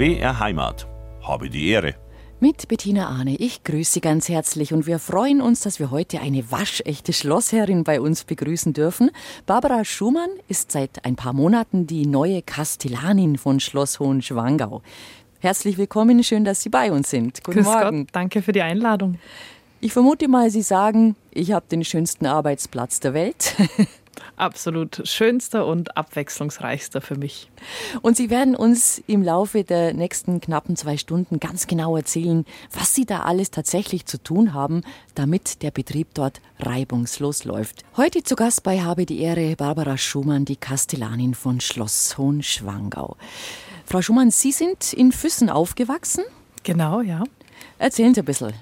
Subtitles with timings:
[0.00, 0.86] BR Heimat.
[1.20, 1.94] Habe die Ehre.
[2.40, 3.36] Mit Bettina Ahne.
[3.36, 7.84] Ich grüße Sie ganz herzlich und wir freuen uns, dass wir heute eine waschechte Schlossherrin
[7.84, 9.10] bei uns begrüßen dürfen.
[9.44, 14.80] Barbara Schumann ist seit ein paar Monaten die neue Kastellanin von Schloss Hohenschwangau.
[15.40, 17.44] Herzlich willkommen, schön, dass Sie bei uns sind.
[17.44, 18.06] Guten Grüß Morgen.
[18.06, 19.18] Gott, danke für die Einladung.
[19.82, 23.54] Ich vermute mal, Sie sagen, ich habe den schönsten Arbeitsplatz der Welt.
[24.40, 27.50] absolut schönster und abwechslungsreichster für mich.
[28.02, 32.94] Und Sie werden uns im Laufe der nächsten knappen zwei Stunden ganz genau erzählen, was
[32.94, 34.82] Sie da alles tatsächlich zu tun haben,
[35.14, 37.84] damit der Betrieb dort reibungslos läuft.
[37.96, 43.16] Heute zu Gast bei Habe die Ehre Barbara Schumann, die Kastellanin von Schloss Hohenschwangau.
[43.84, 46.24] Frau Schumann, Sie sind in Füssen aufgewachsen?
[46.62, 47.24] Genau, ja.
[47.80, 48.52] Erzählen Sie ein bisschen.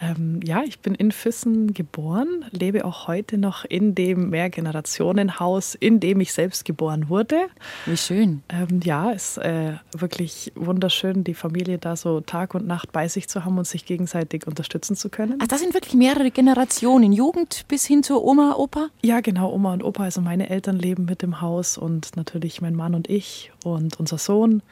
[0.00, 6.00] Ähm, ja, ich bin in Füssen geboren, lebe auch heute noch in dem Mehrgenerationenhaus, in
[6.00, 7.46] dem ich selbst geboren wurde.
[7.86, 8.42] Wie schön.
[8.48, 13.28] Ähm, ja, ist äh, wirklich wunderschön, die Familie da so Tag und Nacht bei sich
[13.28, 15.38] zu haben und sich gegenseitig unterstützen zu können.
[15.40, 18.88] Ach, das sind wirklich mehrere Generationen, Jugend bis hin zur Oma, Opa?
[19.02, 20.04] Ja, genau, Oma und Opa.
[20.04, 24.18] Also meine Eltern leben mit im Haus und natürlich mein Mann und ich und unser
[24.18, 24.62] Sohn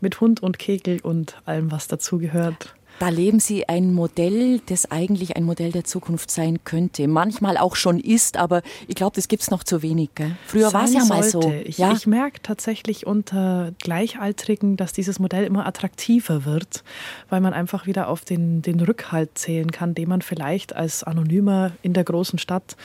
[0.00, 2.74] mit Hund und Kegel und allem, was dazugehört.
[2.98, 7.06] Da leben Sie ein Modell, das eigentlich ein Modell der Zukunft sein könnte.
[7.06, 10.10] Manchmal auch schon ist, aber ich glaube, das gibt es noch zu wenig.
[10.16, 10.36] Gell?
[10.46, 11.52] Früher war es ja mal so.
[11.64, 11.92] Ich, ja?
[11.92, 16.82] ich merke tatsächlich unter Gleichaltrigen, dass dieses Modell immer attraktiver wird,
[17.28, 21.72] weil man einfach wieder auf den, den Rückhalt zählen kann, den man vielleicht als Anonymer
[21.82, 22.76] in der großen Stadt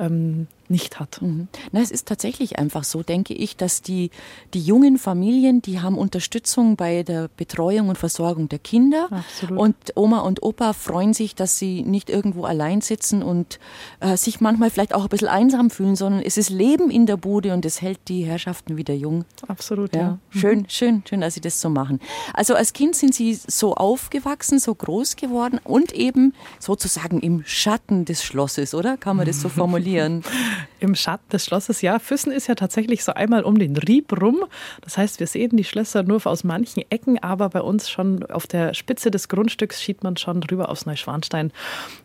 [0.00, 1.20] ähm, nicht hat.
[1.22, 1.48] Mhm.
[1.72, 4.10] Na, es ist tatsächlich einfach so, denke ich, dass die,
[4.54, 9.08] die jungen Familien, die haben Unterstützung bei der Betreuung und Versorgung der Kinder.
[9.10, 9.58] Absolut.
[9.58, 13.58] Und Oma und Opa freuen sich, dass sie nicht irgendwo allein sitzen und
[14.00, 17.16] äh, sich manchmal vielleicht auch ein bisschen einsam fühlen, sondern es ist Leben in der
[17.16, 19.24] Bude und es hält die Herrschaften wieder jung.
[19.46, 20.00] Absolut, ja.
[20.00, 20.10] ja.
[20.10, 20.38] Mhm.
[20.38, 22.00] Schön, schön, schön, dass Sie das so machen.
[22.34, 28.04] Also als Kind sind Sie so aufgewachsen, so groß geworden und eben sozusagen im Schatten
[28.04, 28.96] des Schlosses, oder?
[28.96, 30.22] Kann man das so formulieren?
[30.80, 31.98] Im Schatten des Schlosses, ja.
[31.98, 34.44] Füssen ist ja tatsächlich so einmal um den Rieb rum.
[34.82, 38.46] Das heißt, wir sehen die Schlösser nur aus manchen Ecken, aber bei uns schon auf
[38.46, 41.52] der Spitze des Grundstücks sieht man schon rüber aufs Neuschwanstein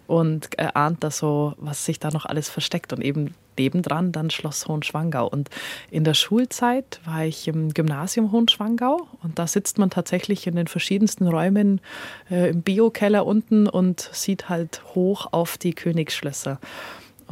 [0.08, 2.94] und ahnt da so, was sich da noch alles versteckt.
[2.94, 5.28] Und eben nebendran dann Schloss Hohenschwangau.
[5.28, 5.50] Und
[5.92, 10.68] in der Schulzeit war ich im Gymnasium Hohenschwangau und da sitzt man tatsächlich in den
[10.68, 11.82] verschiedensten Räumen
[12.30, 16.60] äh, im Biokeller unten und sieht halt hoch auf die Königsschlösser.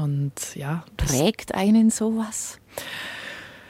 [0.01, 0.84] Und ja.
[0.97, 2.59] Prägt einen sowas?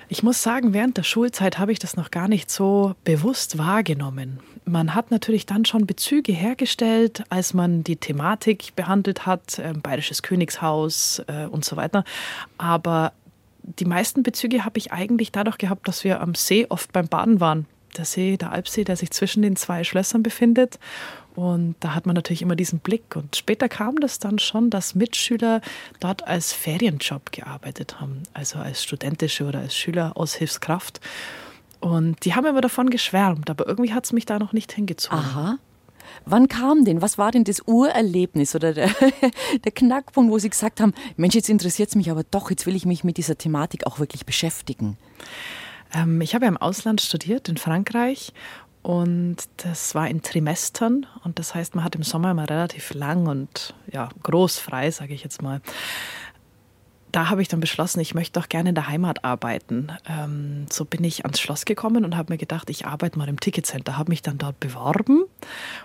[0.07, 4.39] Ich muss sagen, während der Schulzeit habe ich das noch gar nicht so bewusst wahrgenommen.
[4.65, 10.21] Man hat natürlich dann schon Bezüge hergestellt, als man die Thematik behandelt hat, äh, Bayerisches
[10.21, 12.03] Königshaus äh, und so weiter.
[12.57, 13.13] Aber
[13.63, 17.39] die meisten Bezüge habe ich eigentlich dadurch gehabt, dass wir am See oft beim Baden
[17.39, 17.65] waren.
[17.97, 20.79] Der See, der Alpsee, der sich zwischen den zwei Schlössern befindet.
[21.35, 23.15] Und da hat man natürlich immer diesen Blick.
[23.15, 25.61] Und später kam das dann schon, dass Mitschüler
[25.99, 30.99] dort als Ferienjob gearbeitet haben, also als studentische oder als Schüleraushilfskraft.
[31.79, 35.17] Und die haben immer davon geschwärmt, aber irgendwie hat es mich da noch nicht hingezogen.
[35.17, 35.57] Aha.
[36.25, 38.89] Wann kam denn, was war denn das Urerlebnis oder der,
[39.63, 42.75] der Knackpunkt, wo Sie gesagt haben, Mensch, jetzt interessiert es mich aber doch, jetzt will
[42.75, 44.97] ich mich mit dieser Thematik auch wirklich beschäftigen?
[45.93, 48.33] Ähm, ich habe ja im Ausland studiert, in Frankreich,
[48.83, 53.27] und das war in Trimestern und das heißt, man hat im Sommer immer relativ lang
[53.27, 55.61] und ja, groß frei, sage ich jetzt mal.
[57.11, 59.91] Da habe ich dann beschlossen, ich möchte doch gerne in der Heimat arbeiten.
[60.07, 63.37] Ähm, so bin ich ans Schloss gekommen und habe mir gedacht, ich arbeite mal im
[63.37, 63.97] Ticketcenter.
[63.97, 65.25] Habe mich dann dort beworben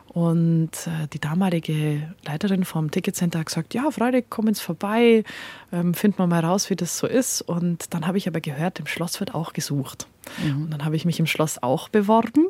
[0.07, 5.25] und äh, die damalige Leiterin vom Ticketcenter hat gesagt, ja, Freitag, komm ins vorbei,
[5.73, 7.43] ähm, finden wir mal raus, wie das so ist.
[7.43, 10.07] Und dann habe ich aber gehört, im Schloss wird auch gesucht.
[10.45, 10.65] Mhm.
[10.65, 12.47] Und dann habe ich mich im Schloss auch beworben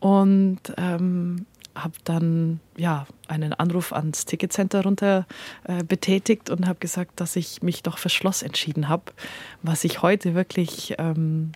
[0.00, 5.26] und ähm, habe dann ja einen Anruf ans Ticketcenter runter
[5.64, 9.04] äh, betätigt und habe gesagt, dass ich mich doch für Schloss entschieden habe,
[9.62, 11.52] was ich heute wirklich ähm,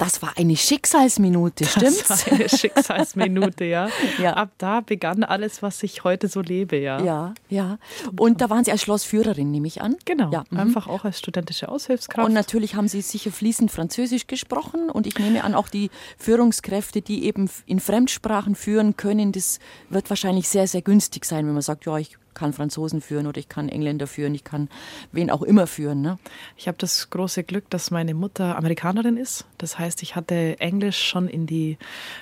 [0.00, 2.08] das war eine Schicksalsminute, stimmt's?
[2.08, 3.88] Das war eine Schicksalsminute, ja.
[4.18, 4.32] ja.
[4.32, 7.02] Ab da begann alles, was ich heute so lebe, ja.
[7.02, 7.78] Ja, ja.
[8.18, 9.96] Und da waren Sie als Schlossführerin, nehme ich an?
[10.06, 10.44] Genau, ja.
[10.48, 10.58] Mhm.
[10.58, 12.26] einfach auch als studentische Aushilfskraft.
[12.26, 17.02] Und natürlich haben Sie sicher fließend Französisch gesprochen und ich nehme an, auch die Führungskräfte,
[17.02, 19.58] die eben in Fremdsprachen führen können, das
[19.90, 23.38] wird wahrscheinlich sehr, sehr günstig sein, wenn man sagt, ja, ich kann Franzosen führen oder
[23.38, 24.68] ich kann Engländer führen, ich kann
[25.12, 26.00] wen auch immer führen.
[26.00, 26.18] Ne?
[26.56, 29.46] Ich habe das große Glück, dass meine Mutter Amerikanerin ist.
[29.58, 31.78] Das heißt, ich hatte Englisch schon in die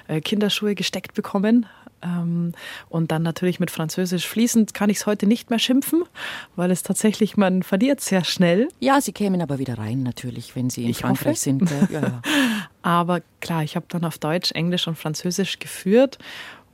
[0.08, 1.66] äh, Kinderschuhe gesteckt bekommen
[2.00, 2.52] Ähm,
[2.90, 6.04] und dann natürlich mit Französisch fließend kann ich es heute nicht mehr schimpfen,
[6.54, 8.68] weil es tatsächlich, man verliert sehr schnell.
[8.78, 11.40] Ja, Sie kämen aber wieder rein natürlich, wenn Sie in Ich Frankreich hoffe.
[11.40, 11.68] sind.
[11.90, 12.22] Ja, ja.
[12.82, 16.18] Aber klar, ich habe dann auf Deutsch, Englisch und Französisch geführt.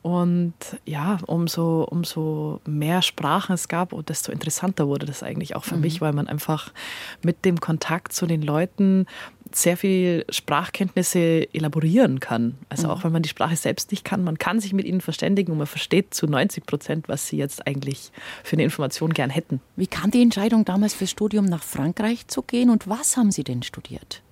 [0.04, 0.52] Und
[0.84, 5.78] ja, umso, umso mehr Sprachen es gab, und desto interessanter wurde das eigentlich auch für
[5.78, 6.74] mich, weil man einfach
[7.22, 9.06] mit dem Kontakt zu den Leuten
[9.50, 12.58] sehr viel Sprachkenntnisse elaborieren kann.
[12.68, 15.52] Also auch wenn man die Sprache selbst nicht kann, man kann sich mit ihnen verständigen
[15.52, 18.12] und man versteht zu 90 Prozent, was sie jetzt eigentlich
[18.42, 19.62] für eine Information gern hätten.
[19.74, 23.42] Wie kam die Entscheidung damals fürs Studium nach Frankreich zu gehen und was haben Sie
[23.42, 24.23] denn studiert?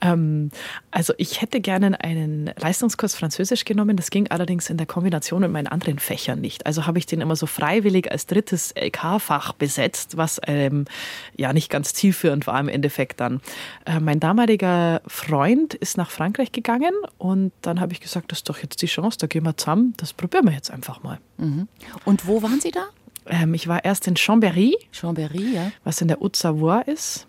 [0.00, 0.50] Ähm,
[0.90, 3.96] also ich hätte gerne einen Leistungskurs Französisch genommen.
[3.96, 6.66] Das ging allerdings in der Kombination mit meinen anderen Fächern nicht.
[6.66, 10.84] Also habe ich den immer so freiwillig als drittes LK-Fach besetzt, was ähm,
[11.36, 13.40] ja nicht ganz zielführend war im Endeffekt dann.
[13.84, 18.48] Äh, mein damaliger Freund ist nach Frankreich gegangen und dann habe ich gesagt, das ist
[18.48, 19.94] doch jetzt die Chance, da gehen wir zusammen.
[19.96, 21.18] Das probieren wir jetzt einfach mal.
[22.04, 22.86] Und wo waren Sie da?
[23.26, 25.72] Ähm, ich war erst in Chambéry, Chambéry, ja.
[25.82, 27.26] was in der Haute-Savoie ist.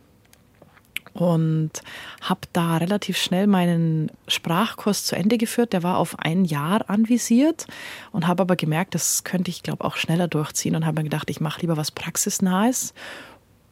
[1.15, 1.71] Und
[2.19, 5.71] habe da relativ schnell meinen Sprachkurs zu Ende geführt.
[5.71, 7.67] Der war auf ein Jahr anvisiert
[8.11, 11.29] und habe aber gemerkt, das könnte ich, glaube auch schneller durchziehen und habe mir gedacht,
[11.29, 12.93] ich mache lieber was Praxisnahes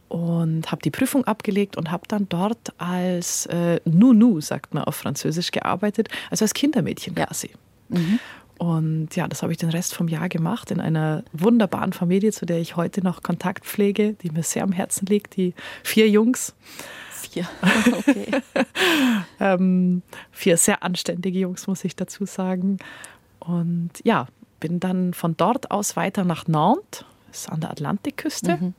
[0.08, 4.96] und habe die Prüfung abgelegt und habe dann dort als äh, Nunu, sagt man auf
[4.96, 7.50] Französisch, gearbeitet, also als Kindermädchen quasi.
[8.60, 12.46] Und ja, das habe ich den Rest vom Jahr gemacht in einer wunderbaren Familie, zu
[12.46, 15.54] der ich heute noch Kontakt pflege, die mir sehr am Herzen liegt, die
[15.84, 16.54] vier Jungs,
[17.34, 17.48] Vier.
[17.94, 18.42] Okay.
[19.40, 22.78] ähm, vier sehr anständige Jungs, muss ich dazu sagen.
[23.40, 24.28] Und ja,
[24.60, 28.74] bin dann von dort aus weiter nach Nantes, das ist an der Atlantikküste,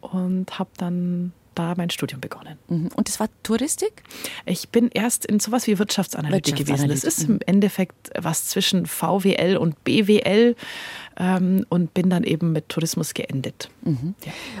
[0.00, 2.58] und habe dann da mein Studium begonnen.
[2.68, 2.88] Mhm.
[2.94, 4.02] Und das war Touristik?
[4.46, 6.88] Ich bin erst in sowas wie Wirtschaftsanalytik gewesen.
[6.88, 10.56] Das Wirtschaftsanalytik, ist im Endeffekt was zwischen VWL und BWL
[11.18, 13.70] ähm, und bin dann eben mit Tourismus geendet.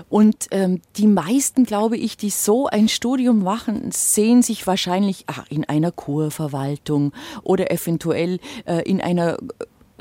[0.08, 5.44] Und ähm, die meisten, glaube ich, die so ein Studium machen, sehen sich wahrscheinlich ach,
[5.48, 7.12] in einer Kurverwaltung
[7.42, 9.38] oder eventuell äh, in einer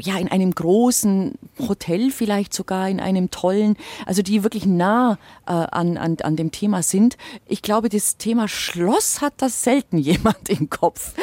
[0.02, 5.52] ja, in einem großen Hotel vielleicht sogar, in einem tollen, also die wirklich nah äh,
[5.52, 7.18] an, an, an dem Thema sind.
[7.48, 11.14] Ich glaube, das Thema Schloss hat das selten jemand im Kopf.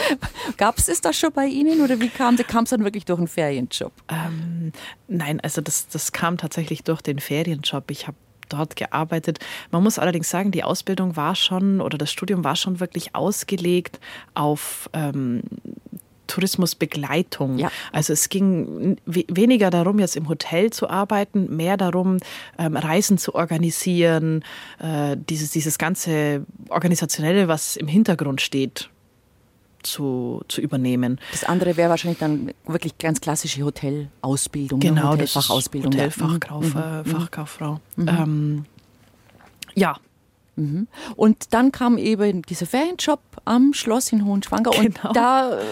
[0.57, 3.19] Gab es es da schon bei Ihnen oder wie kam kam es dann wirklich durch
[3.19, 3.93] einen Ferienjob?
[4.09, 4.73] Ähm,
[5.09, 7.91] nein, also das, das kam tatsächlich durch den Ferienjob.
[7.91, 8.17] Ich habe
[8.49, 9.39] dort gearbeitet.
[9.71, 14.01] Man muss allerdings sagen, die Ausbildung war schon oder das Studium war schon wirklich ausgelegt
[14.35, 15.43] auf ähm,
[16.29, 17.59] Tourismusbegleitung.
[17.59, 17.71] Ja.
[17.91, 22.19] Also es ging we weniger darum, jetzt im Hotel zu arbeiten, mehr darum,
[22.59, 24.45] ähm, Reisen zu organisieren,
[24.79, 28.91] äh, dieses, dieses ganze Organisationelle, was im Hintergrund steht,
[29.83, 31.21] zu, zu übernehmen.
[31.31, 34.87] Das andere wäre wahrscheinlich dann wirklich ganz klassische Hotelausbildung, ne?
[34.87, 35.93] Genau, Hotelfachausbildung.
[35.93, 36.05] ja.
[36.05, 37.81] Hotelfachkauf, äh, Fachkauffrau.
[37.97, 38.65] Ähm,
[39.75, 39.97] ja,
[41.17, 45.09] Und dann kam eben dieser Ferienjob am Schloss in Hohenschwanger Genau.
[45.09, 45.65] und da äh,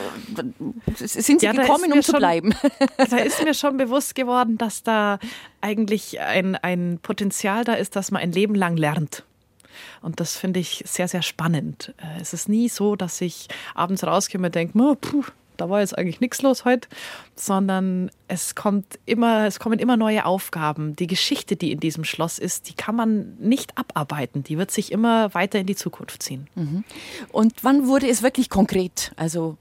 [0.97, 2.55] sind Sie Ja, gekommen, um zu schon- bleiben.
[3.11, 5.19] da ist mir schon bewusst geworden, dass da
[5.61, 9.25] eigentlich ein, ein Potenzial da ist, dass man ein Leben lang lernt.
[10.03, 11.93] Und das finde ich sehr, sehr spannend.
[11.99, 15.25] Äh, Es ist nie so, dass ich abends rauskomme und denke, "Oh, puh,
[15.56, 16.88] da war jetzt eigentlich nichts los heute,
[17.35, 20.97] sondern es kommt immer, es kommen immer neue Aufgaben.
[20.97, 24.43] Die Geschichte, die in diesem Schloss ist, die kann man nicht abarbeiten.
[24.43, 26.49] Die wird sich immer weiter in die Zukunft ziehen.
[27.32, 29.57] Und wann wurde es wirklich konkret, also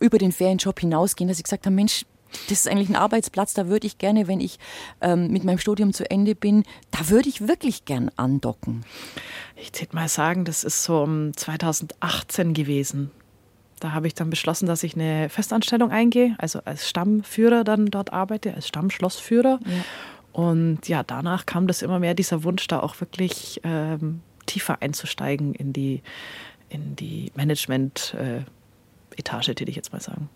[0.00, 2.04] über den Ferienjob hinausgehen, dass Sie gesagt haben, Mensch,
[2.48, 4.58] das ist eigentlich ein Arbeitsplatz, da würde ich gerne, wenn ich
[5.00, 8.84] ähm, mit meinem Studium zu Ende bin, da würde ich wirklich gern andocken.
[9.56, 13.10] Ich würde mal sagen, das ist so um 2018 gewesen.
[13.80, 18.12] Da habe ich dann beschlossen, dass ich eine Festanstellung eingehe, also als Stammführer dann dort
[18.12, 19.58] arbeite, als Stammschlossführer.
[20.32, 25.54] Und ja, danach kam das immer mehr dieser Wunsch, da auch wirklich ähm, tiefer einzusteigen
[25.54, 26.02] in die,
[26.68, 30.28] in die Management-Etage, würde ich jetzt mal sagen.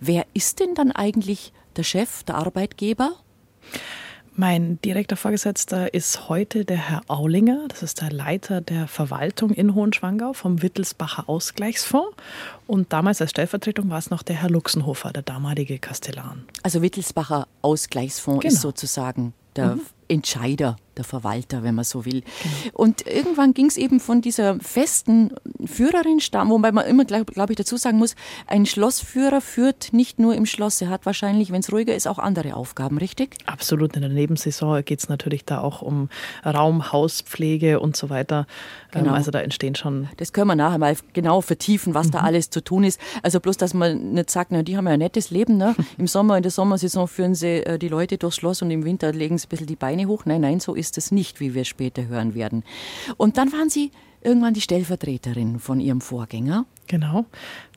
[0.00, 3.12] Wer ist denn dann eigentlich der Chef, der Arbeitgeber?
[4.34, 7.66] Mein direkter Vorgesetzter ist heute der Herr Aulinger.
[7.68, 12.16] Das ist der Leiter der Verwaltung in Hohenschwangau vom Wittelsbacher Ausgleichsfonds.
[12.66, 16.44] Und damals als Stellvertretung war es noch der Herr Luxenhofer, der damalige Kastellan.
[16.62, 18.54] Also Wittelsbacher Ausgleichsfonds Genau.
[18.54, 22.20] ist sozusagen der Entscheider der Verwalter, wenn man so will.
[22.20, 22.54] Genau.
[22.74, 25.34] Und irgendwann ging es eben von dieser festen
[25.64, 28.14] Führerin stamm, wobei man immer, glaube glaub ich, dazu sagen muss,
[28.46, 32.18] ein Schlossführer führt nicht nur im Schloss, er hat wahrscheinlich, wenn es ruhiger ist, auch
[32.18, 33.36] andere Aufgaben, richtig?
[33.46, 33.94] Absolut.
[33.96, 36.08] In der Nebensaison geht es natürlich da auch um
[36.44, 38.46] Raum, Hauspflege und so weiter.
[38.92, 39.14] Ähm, genau.
[39.14, 40.08] Also da entstehen schon.
[40.16, 42.12] Das können wir nachher mal genau vertiefen, was mhm.
[42.12, 43.00] da alles zu tun ist.
[43.22, 45.56] Also bloß, dass man nicht sagt, na, die haben ja ein nettes Leben.
[45.56, 45.74] Ne?
[45.98, 49.12] Im Sommer, in der Sommersaison führen sie äh, die Leute durchs Schloss und im Winter
[49.12, 50.24] legen sie ein bisschen die Beine hoch.
[50.24, 52.64] Nein, nein, so ist ist es nicht, wie wir später hören werden.
[53.16, 56.66] Und dann waren Sie irgendwann die Stellvertreterin von Ihrem Vorgänger.
[56.88, 57.24] Genau.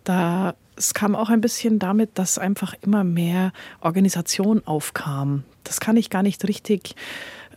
[0.03, 5.43] Da es kam auch ein bisschen damit, dass einfach immer mehr Organisation aufkam.
[5.63, 6.95] Das kann ich gar nicht richtig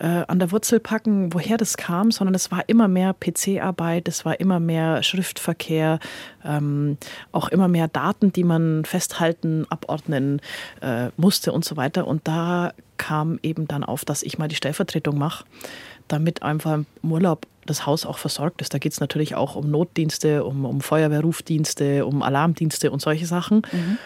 [0.00, 4.24] äh, an der Wurzel packen, woher das kam, sondern es war immer mehr PC-Arbeit, es
[4.24, 5.98] war immer mehr Schriftverkehr,
[6.44, 6.98] ähm,
[7.32, 10.40] auch immer mehr Daten, die man festhalten, abordnen
[10.80, 12.06] äh, musste und so weiter.
[12.06, 15.44] Und da kam eben dann auf, dass ich mal die Stellvertretung mache,
[16.08, 18.72] damit einfach im Urlaub das Haus auch versorgt ist.
[18.74, 23.62] Da geht es natürlich auch um Notdienste, um, um Feuerwehrrufdienste, um Alarmdienste und solche Sachen.
[23.72, 23.98] Mhm.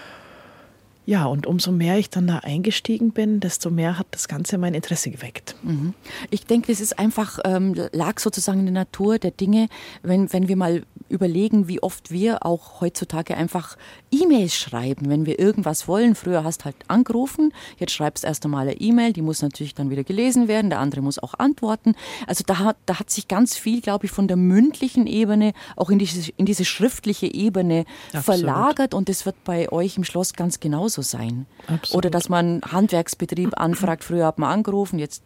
[1.05, 4.75] Ja, und umso mehr ich dann da eingestiegen bin, desto mehr hat das Ganze mein
[4.75, 5.57] Interesse geweckt.
[5.63, 5.95] Mhm.
[6.31, 9.69] Ich denke, das ist einfach, ähm, lag sozusagen in der Natur der Dinge,
[10.03, 13.77] wenn, wenn wir mal überlegen, wie oft wir auch heutzutage einfach
[14.11, 16.15] E-Mails schreiben, wenn wir irgendwas wollen.
[16.15, 20.05] Früher hast halt angerufen, jetzt schreibst erst einmal eine E-Mail, die muss natürlich dann wieder
[20.05, 21.95] gelesen werden, der andere muss auch antworten.
[22.27, 25.91] Also da hat, da hat sich ganz viel, glaube ich, von der mündlichen Ebene auch
[25.91, 28.25] in diese, in diese schriftliche Ebene Absolut.
[28.25, 31.47] verlagert und das wird bei euch im Schloss ganz genauso sein.
[31.67, 31.99] Absolut.
[31.99, 35.23] Oder dass man Handwerksbetrieb anfragt, früher hat man angerufen, jetzt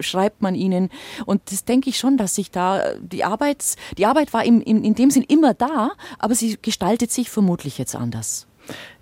[0.00, 0.90] schreibt man ihnen
[1.26, 4.84] und das denke ich schon, dass sich da die Arbeit, die Arbeit war im, in,
[4.84, 8.46] in dem sind immer da, aber sie gestaltet sich vermutlich jetzt anders.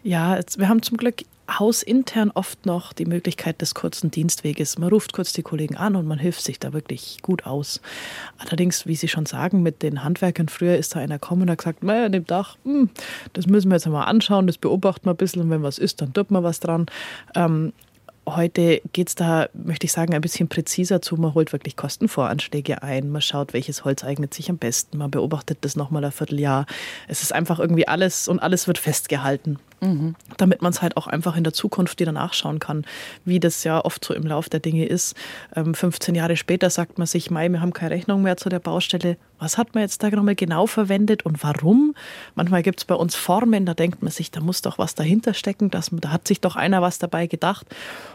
[0.03, 1.25] Ja, wir haben zum Glück
[1.59, 4.79] hausintern oft noch die Möglichkeit des kurzen Dienstweges.
[4.79, 7.81] Man ruft kurz die Kollegen an und man hilft sich da wirklich gut aus.
[8.39, 11.59] Allerdings, wie Sie schon sagen, mit den Handwerkern früher ist da einer gekommen und hat
[11.59, 12.91] gesagt, naja, an dem Dach, hm,
[13.33, 16.01] das müssen wir jetzt mal anschauen, das beobachten wir ein bisschen und wenn was ist,
[16.01, 16.87] dann tut man was dran.
[17.35, 17.73] Ähm,
[18.37, 21.17] Heute geht es da, möchte ich sagen, ein bisschen präziser zu.
[21.17, 23.11] Man holt wirklich Kostenvoranschläge ein.
[23.11, 24.99] Man schaut, welches Holz eignet sich am besten.
[24.99, 26.67] Man beobachtet das nochmal ein Vierteljahr.
[27.09, 29.59] Es ist einfach irgendwie alles und alles wird festgehalten.
[29.81, 30.15] Mhm.
[30.37, 32.85] Damit man es halt auch einfach in der Zukunft wieder nachschauen kann,
[33.25, 35.15] wie das ja oft so im Lauf der Dinge ist.
[35.55, 38.59] 15 ähm, Jahre später sagt man sich, Mai, wir haben keine Rechnung mehr zu der
[38.59, 39.17] Baustelle.
[39.39, 41.95] Was hat man jetzt da nochmal genau verwendet und warum?
[42.35, 45.33] Manchmal gibt es bei uns Formen, da denkt man sich, da muss doch was dahinter
[45.33, 47.67] stecken, dass, da hat sich doch einer was dabei gedacht.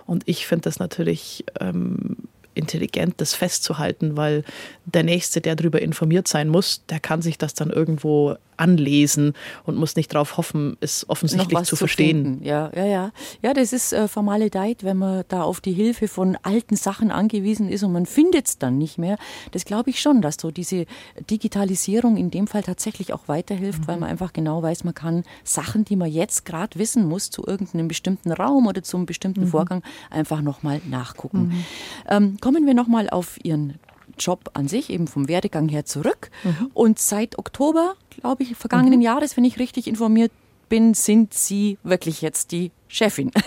[0.06, 2.18] Und ich finde das natürlich ähm,
[2.56, 4.44] intelligent, das festzuhalten, weil
[4.86, 9.34] der Nächste, der darüber informiert sein muss, der kann sich das dann irgendwo anlesen
[9.64, 12.40] und muss nicht darauf hoffen, es offensichtlich zu verstehen.
[12.40, 13.12] Zu ja, ja, ja.
[13.42, 14.08] Ja, das ist äh,
[14.52, 18.48] Deit, wenn man da auf die Hilfe von alten Sachen angewiesen ist und man findet
[18.48, 19.18] es dann nicht mehr.
[19.52, 20.86] Das glaube ich schon, dass so diese
[21.30, 23.88] Digitalisierung in dem Fall tatsächlich auch weiterhilft, mhm.
[23.88, 27.46] weil man einfach genau weiß, man kann Sachen, die man jetzt gerade wissen muss, zu
[27.46, 29.48] irgendeinem bestimmten Raum oder zum bestimmten mhm.
[29.48, 31.48] Vorgang einfach nochmal nachgucken.
[31.48, 31.66] Mhm.
[32.10, 33.80] Ähm, kommen wir nochmal auf Ihren
[34.18, 36.30] Job an sich, eben vom Werdegang her zurück.
[36.44, 36.72] Mhm.
[36.74, 39.06] Und seit Oktober, glaube ich, vergangenen mhm.
[39.06, 40.32] Jahres, wenn ich richtig informiert
[40.70, 43.32] bin, sind Sie wirklich jetzt die Chefin.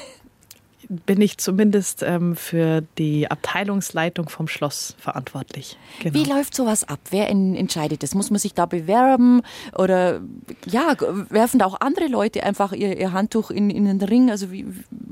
[1.05, 5.77] Bin ich zumindest ähm, für die Abteilungsleitung vom Schloss verantwortlich.
[6.01, 6.15] Genau.
[6.15, 6.99] Wie läuft sowas ab?
[7.11, 8.15] Wer in, entscheidet das?
[8.15, 9.43] Muss man sich da bewerben?
[9.77, 10.23] Oder
[10.65, 10.97] ja,
[11.29, 14.31] werfen da auch andere Leute einfach ihr, ihr Handtuch in, in den Ring?
[14.31, 14.65] Also, wie,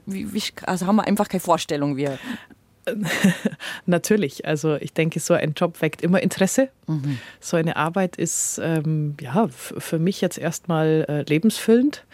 [0.06, 2.08] wie, also haben wir einfach keine Vorstellung, wie.
[3.86, 4.46] Natürlich.
[4.46, 6.68] Also ich denke, so ein Job weckt immer Interesse.
[6.86, 7.18] Mhm.
[7.40, 12.04] So eine Arbeit ist ähm, ja für mich jetzt erstmal äh, lebensfüllend.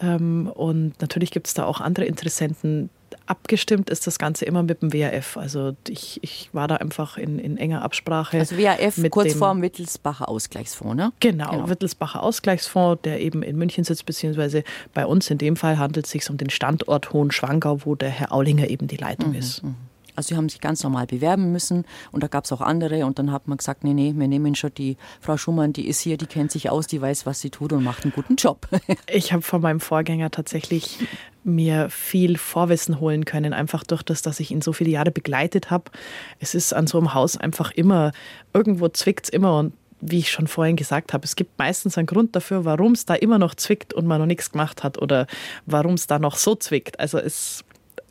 [0.00, 2.90] Ähm, und natürlich gibt es da auch andere Interessenten.
[3.26, 5.36] Abgestimmt ist das Ganze immer mit dem WAF.
[5.36, 8.38] Also ich, ich war da einfach in, in enger Absprache.
[8.38, 11.12] Also WAF, Kurzform Wittelsbacher Ausgleichsfonds, ne?
[11.20, 15.78] Genau, genau, Wittelsbacher Ausgleichsfonds, der eben in München sitzt, beziehungsweise bei uns in dem Fall
[15.78, 19.38] handelt es sich um den Standort Hohenschwangau, wo der Herr Aulinger eben die Leitung mhm,
[19.38, 19.62] ist.
[19.62, 19.76] Mhm.
[20.16, 23.18] Also sie haben sich ganz normal bewerben müssen und da gab es auch andere und
[23.18, 26.16] dann hat man gesagt, nee, nee, wir nehmen schon die Frau Schumann, die ist hier,
[26.16, 28.68] die kennt sich aus, die weiß, was sie tut und macht einen guten Job.
[29.06, 30.98] ich habe von meinem Vorgänger tatsächlich
[31.44, 35.70] mir viel Vorwissen holen können, einfach durch das, dass ich ihn so viele Jahre begleitet
[35.70, 35.90] habe.
[36.38, 38.12] Es ist an so einem Haus einfach immer,
[38.52, 39.74] irgendwo zwickt es immer und
[40.06, 43.14] wie ich schon vorhin gesagt habe, es gibt meistens einen Grund dafür, warum es da
[43.14, 45.26] immer noch zwickt und man noch nichts gemacht hat oder
[45.64, 47.00] warum es da noch so zwickt.
[47.00, 47.64] Also es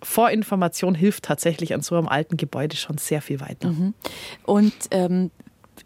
[0.04, 3.70] Vorinformation hilft tatsächlich an so einem alten Gebäude schon sehr viel weiter.
[3.70, 3.94] Mhm.
[4.46, 5.32] Und ähm,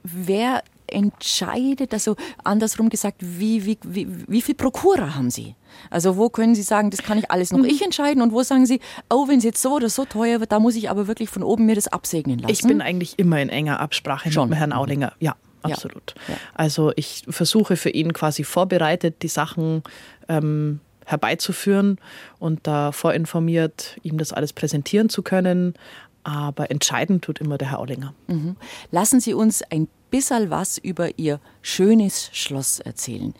[0.03, 5.55] wer entscheidet, also andersrum gesagt, wie, wie, wie, wie viel Prokura haben Sie?
[5.89, 7.65] Also wo können Sie sagen, das kann ich alles noch mhm.
[7.65, 10.51] ich entscheiden und wo sagen Sie, oh, wenn es jetzt so oder so teuer wird,
[10.51, 12.53] da muss ich aber wirklich von oben mir das absegnen lassen?
[12.53, 14.49] Ich bin eigentlich immer in enger Absprache Schon.
[14.49, 15.35] mit Herrn Aulinger, ja.
[15.63, 16.13] Absolut.
[16.27, 16.35] Ja.
[16.35, 16.39] Ja.
[16.53, 19.83] Also ich versuche für ihn quasi vorbereitet, die Sachen
[20.29, 21.99] ähm, herbeizuführen
[22.37, 25.73] und da vorinformiert ihm das alles präsentieren zu können.
[26.23, 28.13] Aber entscheidend tut immer der Herr Aulinger.
[28.27, 28.57] Mhm.
[28.91, 33.33] Lassen Sie uns ein bisschen was über Ihr schönes Schloss erzählen.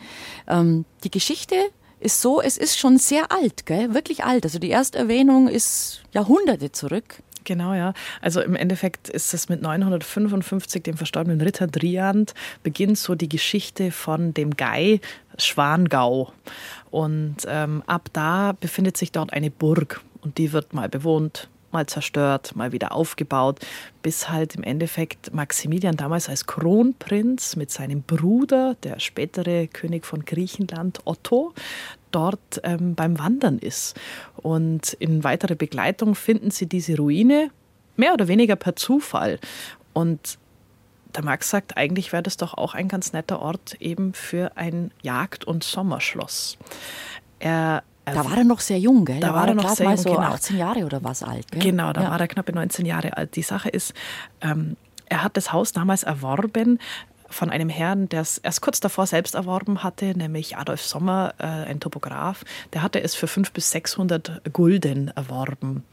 [0.48, 1.56] Ähm, die Geschichte
[2.00, 3.94] ist so, es ist schon sehr alt, gell?
[3.94, 4.46] wirklich alt.
[4.46, 7.22] Also die erste Erwähnung ist Jahrhunderte zurück.
[7.48, 7.94] Genau, ja.
[8.22, 13.92] Also im Endeffekt ist es mit 955, dem verstorbenen Ritter Driand, beginnt so die Geschichte
[13.92, 15.00] von dem Guy
[15.38, 16.34] Schwangau.
[16.92, 21.86] Und ähm, ab da befindet sich dort eine Burg und die wird mal bewohnt, mal
[21.86, 23.60] zerstört, mal wieder aufgebaut,
[24.02, 30.26] bis halt im Endeffekt Maximilian damals als Kronprinz mit seinem Bruder, der spätere König von
[30.26, 31.54] Griechenland, Otto,
[32.12, 33.96] dort ähm, beim Wandern ist.
[34.38, 37.52] Und in weiterer Begleitung finden sie diese Ruine,
[37.96, 39.40] mehr oder weniger per Zufall.
[39.94, 40.38] Und
[41.18, 44.92] der Max sagt, eigentlich wäre das doch auch ein ganz netter Ort eben für ein
[45.02, 46.58] Jagd- und Sommerschloss.
[47.40, 49.20] Er da war er noch sehr jung, gell?
[49.20, 50.22] Da, da war, er noch sehr mal so genau.
[50.22, 51.62] 18 Jahre oder was alt, gell?
[51.62, 52.12] Genau, da ja.
[52.12, 53.36] war er knappe 19 Jahre alt.
[53.36, 53.94] Die Sache ist,
[54.40, 56.80] ähm, er hat das Haus damals erworben
[57.30, 61.44] von einem Herrn, der es erst kurz davor selbst erworben hatte, nämlich Adolf Sommer, äh,
[61.44, 62.46] ein Topograph.
[62.72, 65.84] Der hatte es für 500 bis 600 Gulden erworben.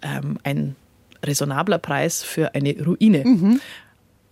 [0.00, 0.76] Ähm, ein
[1.22, 3.24] raisonabler Preis für eine Ruine.
[3.24, 3.60] Mhm.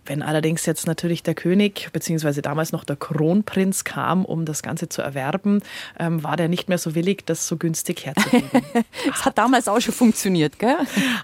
[0.05, 4.89] Wenn allerdings jetzt natürlich der König beziehungsweise damals noch der Kronprinz kam, um das Ganze
[4.89, 5.61] zu erwerben,
[5.99, 8.49] ähm, war der nicht mehr so willig, das so günstig herzugeben.
[9.07, 10.77] das hat damals auch schon funktioniert, gell?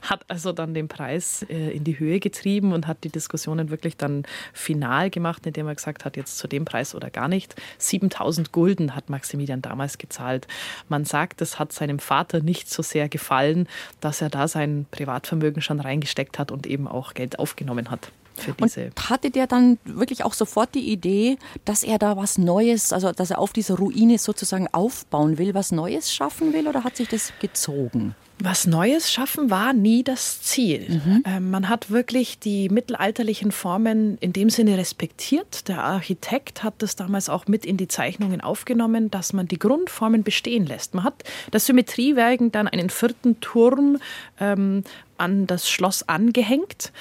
[0.04, 3.98] Hat also dann den Preis äh, in die Höhe getrieben und hat die Diskussionen wirklich
[3.98, 7.56] dann final gemacht, indem er gesagt hat, jetzt zu dem Preis oder gar nicht.
[7.80, 10.48] 7000 Gulden hat Maximilian damals gezahlt.
[10.88, 13.68] Man sagt, es hat seinem Vater nicht so sehr gefallen,
[14.02, 18.54] dass er da sein Privatvermögen schon reingesteckt hat und eben auch Geld aufgenommen hat für
[18.54, 18.86] diese.
[18.86, 23.12] Und hatte der dann wirklich auch sofort die Idee, dass er da was Neues, also
[23.12, 27.08] dass er auf dieser Ruine sozusagen aufbauen will, was Neues schaffen will oder hat sich
[27.08, 28.16] das gezogen?
[28.40, 31.02] Was Neues schaffen war nie das Ziel.
[31.04, 31.24] Mhm.
[31.26, 35.68] Ähm, man hat wirklich die mittelalterlichen Formen in dem Sinne respektiert.
[35.68, 40.22] Der Architekt hat das damals auch mit in die Zeichnungen aufgenommen, dass man die Grundformen
[40.22, 40.94] bestehen lässt.
[40.94, 43.98] Man hat das Symmetriewerken dann einen vierten Turm
[44.40, 44.84] ähm,
[45.18, 46.92] an das Schloss angehängt,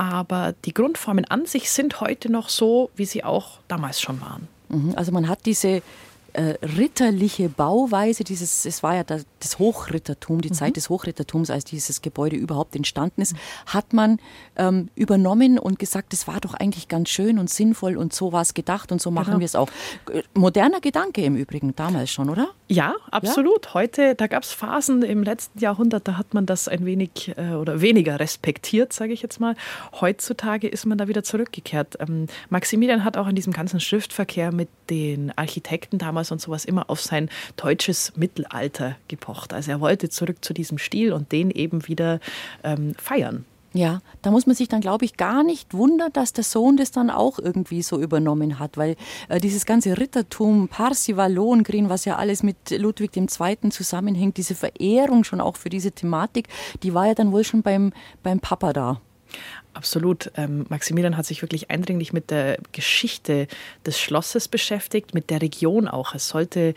[0.00, 4.48] aber die Grundformen an sich sind heute noch so, wie sie auch damals schon waren.
[4.70, 4.94] Mhm.
[4.96, 5.82] Also man hat diese
[6.32, 10.54] äh, ritterliche Bauweise, dieses, es war ja das, das Hochrittertum, die mhm.
[10.54, 13.34] Zeit des Hochrittertums, als dieses Gebäude überhaupt entstanden ist,
[13.66, 14.18] hat man
[14.56, 18.42] ähm, übernommen und gesagt, das war doch eigentlich ganz schön und sinnvoll und so war
[18.42, 19.38] es gedacht und so machen genau.
[19.40, 19.68] wir es auch.
[20.34, 22.48] Moderner Gedanke im Übrigen, damals schon, oder?
[22.68, 23.66] Ja, absolut.
[23.66, 23.74] Ja?
[23.74, 27.54] Heute, da gab es Phasen im letzten Jahrhundert, da hat man das ein wenig äh,
[27.54, 29.56] oder weniger respektiert, sage ich jetzt mal.
[30.00, 31.96] Heutzutage ist man da wieder zurückgekehrt.
[32.00, 36.64] Ähm, Maximilian hat auch in diesem ganzen Schriftverkehr mit den Architekten damals damals und sowas
[36.64, 39.52] immer auf sein deutsches Mittelalter gepocht.
[39.52, 42.20] Also er wollte zurück zu diesem Stil und den eben wieder
[42.62, 43.44] ähm, feiern.
[43.72, 46.90] Ja, da muss man sich dann, glaube ich, gar nicht wundern, dass der Sohn das
[46.90, 48.96] dann auch irgendwie so übernommen hat, weil
[49.28, 53.70] äh, dieses ganze Rittertum, Parsival, Lohengrin, was ja alles mit Ludwig II.
[53.70, 56.48] zusammenhängt, diese Verehrung schon auch für diese Thematik,
[56.82, 57.92] die war ja dann wohl schon beim,
[58.24, 59.00] beim Papa da.
[59.72, 60.32] Absolut.
[60.36, 63.46] Ähm, Maximilian hat sich wirklich eindringlich mit der Geschichte
[63.86, 66.14] des Schlosses beschäftigt, mit der Region auch.
[66.14, 66.74] Es sollte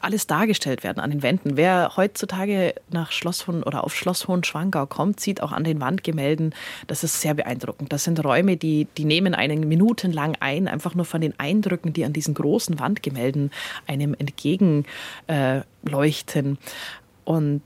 [0.00, 1.56] alles dargestellt werden an den Wänden.
[1.56, 6.54] Wer heutzutage nach Schloss Hohen oder auf Schloss Hohenschwangau kommt, sieht auch an den Wandgemälden,
[6.86, 7.92] das ist sehr beeindruckend.
[7.92, 12.04] Das sind Räume, die, die nehmen einen minutenlang ein, einfach nur von den Eindrücken, die
[12.04, 13.50] an diesen großen Wandgemälden
[13.86, 14.84] einem entgegenleuchten.
[15.26, 16.56] Äh,
[17.24, 17.62] Und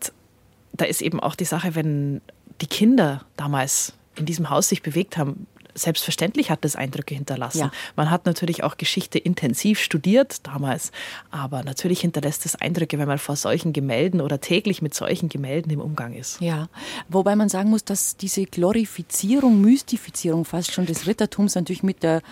[0.73, 2.23] da ist eben auch die Sache, wenn
[2.61, 7.59] die Kinder damals in diesem Haus sich bewegt haben, selbstverständlich hat das Eindrücke hinterlassen.
[7.59, 7.73] Ja.
[7.97, 10.93] Man hat natürlich auch Geschichte intensiv studiert damals,
[11.31, 15.73] aber natürlich hinterlässt es Eindrücke, wenn man vor solchen Gemälden oder täglich mit solchen Gemälden
[15.73, 16.41] im Umgang ist.
[16.41, 16.69] Ja,
[17.09, 22.23] wobei man sagen muss, dass diese Glorifizierung, Mystifizierung fast schon des Rittertums natürlich mit der,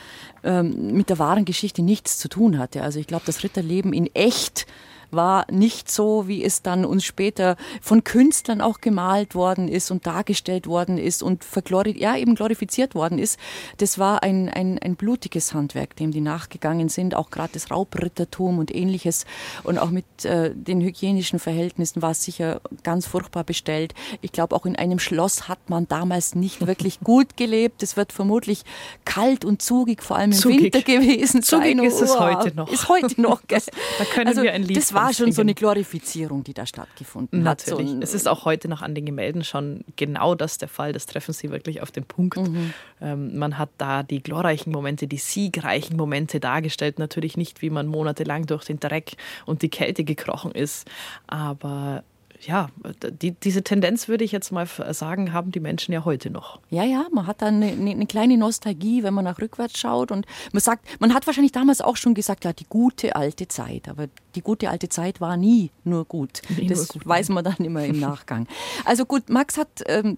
[0.45, 2.83] ähm, mit der wahren Geschichte nichts zu tun hatte.
[2.83, 4.67] Also ich glaube, das Ritterleben in echt
[5.13, 10.07] war nicht so, wie es dann uns später von Künstlern auch gemalt worden ist und
[10.07, 13.39] dargestellt worden ist und verglori ja, eben glorifiziert worden ist.
[13.79, 18.59] Das war ein, ein, ein blutiges Handwerk, dem die nachgegangen sind, auch gerade das Raubrittertum
[18.59, 19.27] und ähnliches.
[19.63, 23.95] Und auch mit äh, den hygienischen Verhältnissen war es sicher ganz furchtbar bestellt.
[24.21, 27.83] Ich glaube, auch in einem Schloss hat man damals nicht wirklich gut gelebt.
[27.83, 28.65] Es wird vermutlich
[29.05, 30.75] kalt und zugig, vor allem im zugig.
[30.75, 31.63] Winter gewesen sein.
[31.63, 32.71] Zugig ist es heute noch.
[32.71, 33.43] Ist heute noch.
[33.47, 33.61] Gell?
[33.99, 37.43] da können also, wir ein Lied Das war schon so eine Glorifizierung, die da stattgefunden
[37.43, 37.73] Natürlich.
[37.73, 37.79] hat.
[37.87, 38.03] Natürlich.
[38.03, 40.93] es ist auch heute noch an den Gemälden schon genau das der Fall.
[40.93, 42.37] Das treffen Sie wirklich auf den Punkt.
[42.37, 42.73] Mhm.
[43.01, 46.99] Ähm, man hat da die glorreichen Momente, die siegreichen Momente dargestellt.
[46.99, 49.13] Natürlich nicht, wie man monatelang durch den Dreck
[49.47, 50.89] und die Kälte gekrochen ist,
[51.27, 52.05] aber
[52.41, 52.69] ja,
[53.03, 56.61] die, diese Tendenz würde ich jetzt mal sagen, haben die Menschen ja heute noch.
[56.71, 60.27] Ja, ja, man hat dann eine, eine, kleine Nostalgie, wenn man nach rückwärts schaut und
[60.53, 64.09] man sagt, man hat wahrscheinlich damals auch schon gesagt, ja, die gute alte Zeit, aber
[64.35, 66.41] die gute alte Zeit war nie nur gut.
[66.57, 68.47] Nie das nur gut, weiß man dann immer im Nachgang.
[68.85, 70.17] Also gut, Max hat, ähm,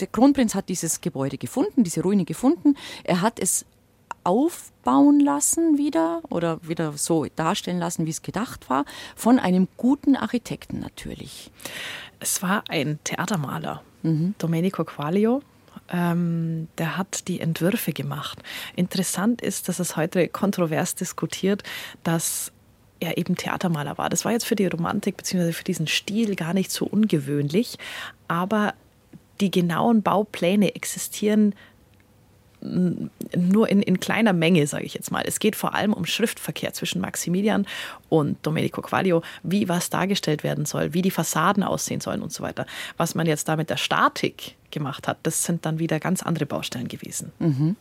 [0.00, 2.76] der Kronprinz hat dieses Gebäude gefunden, diese Ruine gefunden.
[3.04, 3.64] Er hat es
[4.24, 8.84] aufbauen lassen wieder oder wieder so darstellen lassen, wie es gedacht war,
[9.16, 11.50] von einem guten Architekten natürlich.
[12.18, 14.34] Es war ein Theatermaler, mhm.
[14.38, 15.42] Domenico Quaglio.
[15.92, 18.42] Ähm, der hat die Entwürfe gemacht.
[18.76, 21.62] Interessant ist, dass es heute kontrovers diskutiert,
[22.04, 22.52] dass
[23.00, 24.08] er eben Theatermaler war.
[24.08, 25.52] Das war jetzt für die Romantik bzw.
[25.52, 27.78] für diesen Stil gar nicht so ungewöhnlich,
[28.28, 28.74] aber
[29.40, 31.54] die genauen Baupläne existieren
[32.62, 35.22] nur in, in kleiner Menge, sage ich jetzt mal.
[35.26, 37.66] Es geht vor allem um Schriftverkehr zwischen Maximilian
[38.08, 42.42] und Domenico Quaglio, wie was dargestellt werden soll, wie die Fassaden aussehen sollen und so
[42.42, 42.66] weiter.
[42.96, 46.46] Was man jetzt da mit der Statik gemacht hat, das sind dann wieder ganz andere
[46.46, 47.32] Baustellen gewesen.
[47.38, 47.76] Mhm.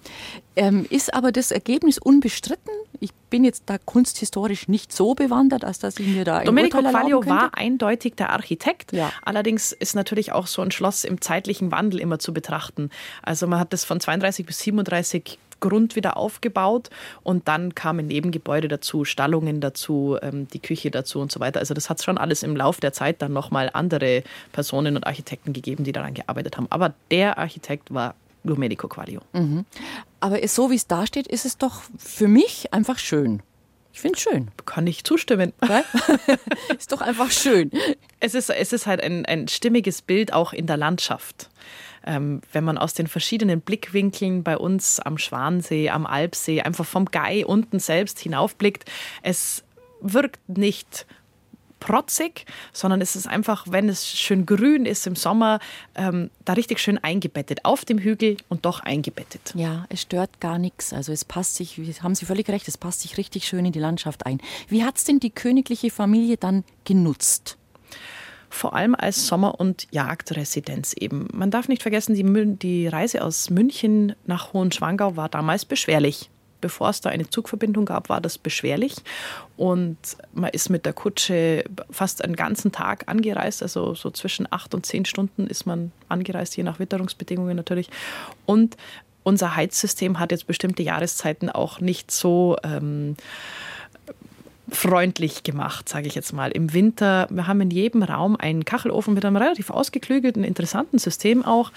[0.56, 2.71] Ähm, ist aber das Ergebnis unbestritten?
[2.99, 6.82] Ich bin jetzt da kunsthistorisch nicht so bewandert, als dass ich mir da ein Domenico
[6.82, 8.91] Quaglio war eindeutig der Architekt.
[8.91, 9.12] Ja.
[9.23, 12.89] Allerdings ist natürlich auch so ein Schloss im zeitlichen Wandel immer zu betrachten.
[13.21, 16.89] Also man hat das von 32 bis 37 Grund wieder aufgebaut
[17.23, 21.59] und dann kamen Nebengebäude dazu, Stallungen dazu, ähm, die Küche dazu und so weiter.
[21.59, 25.53] Also das hat schon alles im Laufe der Zeit dann nochmal andere Personen und Architekten
[25.53, 26.67] gegeben, die daran gearbeitet haben.
[26.69, 29.21] Aber der Architekt war Domenico Quaglio.
[29.33, 29.65] Mhm.
[30.19, 33.41] Aber so wie es da steht, ist es doch für mich einfach schön.
[33.93, 34.49] Ich finde es schön.
[34.65, 35.53] Kann ich zustimmen.
[36.77, 37.71] ist doch einfach schön.
[38.19, 41.49] Es ist, es ist halt ein, ein stimmiges Bild auch in der Landschaft
[42.05, 47.05] ähm, wenn man aus den verschiedenen Blickwinkeln bei uns am Schwansee, am Alpsee, einfach vom
[47.05, 48.89] Gei unten selbst hinaufblickt,
[49.21, 49.63] es
[50.01, 51.05] wirkt nicht
[51.79, 55.59] protzig, sondern es ist einfach, wenn es schön grün ist im Sommer,
[55.95, 59.53] ähm, da richtig schön eingebettet, auf dem Hügel und doch eingebettet.
[59.55, 60.93] Ja, es stört gar nichts.
[60.93, 63.79] Also es passt sich, haben Sie völlig recht, es passt sich richtig schön in die
[63.79, 64.39] Landschaft ein.
[64.67, 67.58] Wie hat es denn die königliche Familie dann genutzt?
[68.49, 71.27] Vor allem als Sommer- und Jagdresidenz eben.
[71.33, 76.29] Man darf nicht vergessen, die, die Reise aus München nach Hohenschwangau war damals beschwerlich.
[76.62, 78.95] Bevor es da eine Zugverbindung gab, war das beschwerlich.
[79.55, 79.97] Und
[80.33, 83.63] man ist mit der Kutsche fast einen ganzen Tag angereist.
[83.63, 87.89] Also so zwischen acht und zehn Stunden ist man angereist, je nach Witterungsbedingungen natürlich.
[88.45, 88.75] Und
[89.23, 92.57] unser Heizsystem hat jetzt bestimmte Jahreszeiten auch nicht so.
[92.63, 93.15] Ähm,
[94.71, 96.51] freundlich gemacht, sage ich jetzt mal.
[96.51, 101.43] Im Winter, wir haben in jedem Raum einen Kachelofen mit einem relativ ausgeklügelten, interessanten System
[101.45, 101.71] auch,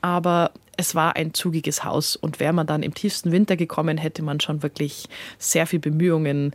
[0.00, 4.22] aber es war ein zugiges Haus und wäre man dann im tiefsten Winter gekommen, hätte
[4.22, 6.52] man schon wirklich sehr viel Bemühungen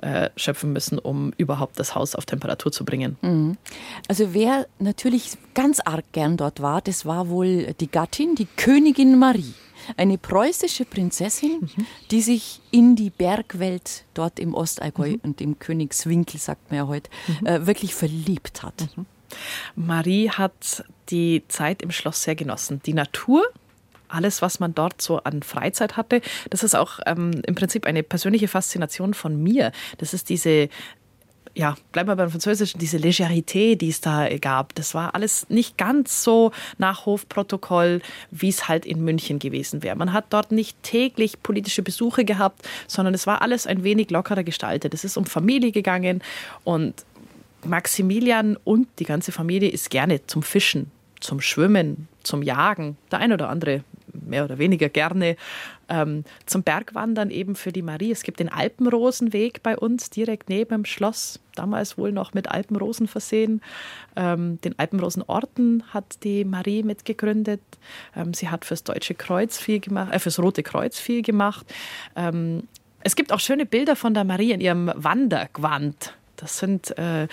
[0.00, 3.16] äh, schöpfen müssen, um überhaupt das Haus auf Temperatur zu bringen.
[3.20, 3.58] Mhm.
[4.08, 9.18] Also wer natürlich ganz arg gern dort war, das war wohl die Gattin, die Königin
[9.18, 9.54] Marie
[9.96, 11.86] eine preußische Prinzessin, mhm.
[12.10, 15.20] die sich in die Bergwelt dort im Ostallgäu mhm.
[15.22, 17.46] und im Königswinkel, sagt man ja heute, mhm.
[17.46, 18.88] äh, wirklich verliebt hat.
[18.96, 19.06] Mhm.
[19.74, 22.80] Marie hat die Zeit im Schloss sehr genossen.
[22.86, 23.44] Die Natur,
[24.08, 26.20] alles, was man dort so an Freizeit hatte,
[26.50, 29.72] das ist auch ähm, im Prinzip eine persönliche Faszination von mir.
[29.98, 30.68] Das ist diese
[31.56, 35.78] ja, bleiben wir beim Französischen, diese Legerité, die es da gab, das war alles nicht
[35.78, 39.96] ganz so nach Hofprotokoll, wie es halt in München gewesen wäre.
[39.96, 44.44] Man hat dort nicht täglich politische Besuche gehabt, sondern es war alles ein wenig lockerer
[44.44, 44.92] gestaltet.
[44.92, 46.22] Es ist um Familie gegangen
[46.64, 47.06] und
[47.64, 50.90] Maximilian und die ganze Familie ist gerne zum Fischen,
[51.20, 52.98] zum Schwimmen, zum Jagen.
[53.10, 53.82] Der ein oder andere
[54.24, 55.36] mehr oder weniger gerne
[55.88, 58.10] ähm, zum Bergwandern eben für die Marie.
[58.10, 63.08] Es gibt den Alpenrosenweg bei uns direkt neben dem Schloss, damals wohl noch mit Alpenrosen
[63.08, 63.60] versehen.
[64.16, 67.60] Ähm, den Alpenrosenorden hat die Marie mitgegründet.
[68.14, 71.66] Ähm, sie hat fürs Deutsche Kreuz viel gemacht, äh, fürs Rote Kreuz viel gemacht.
[72.16, 72.64] Ähm,
[73.00, 77.28] es gibt auch schöne Bilder von der Marie in ihrem Wandergewand Das sind äh,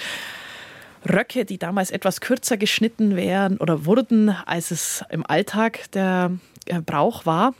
[1.08, 6.32] Röcke, die damals etwas kürzer geschnitten wären oder wurden, als es im Alltag der
[6.86, 7.54] Brauch war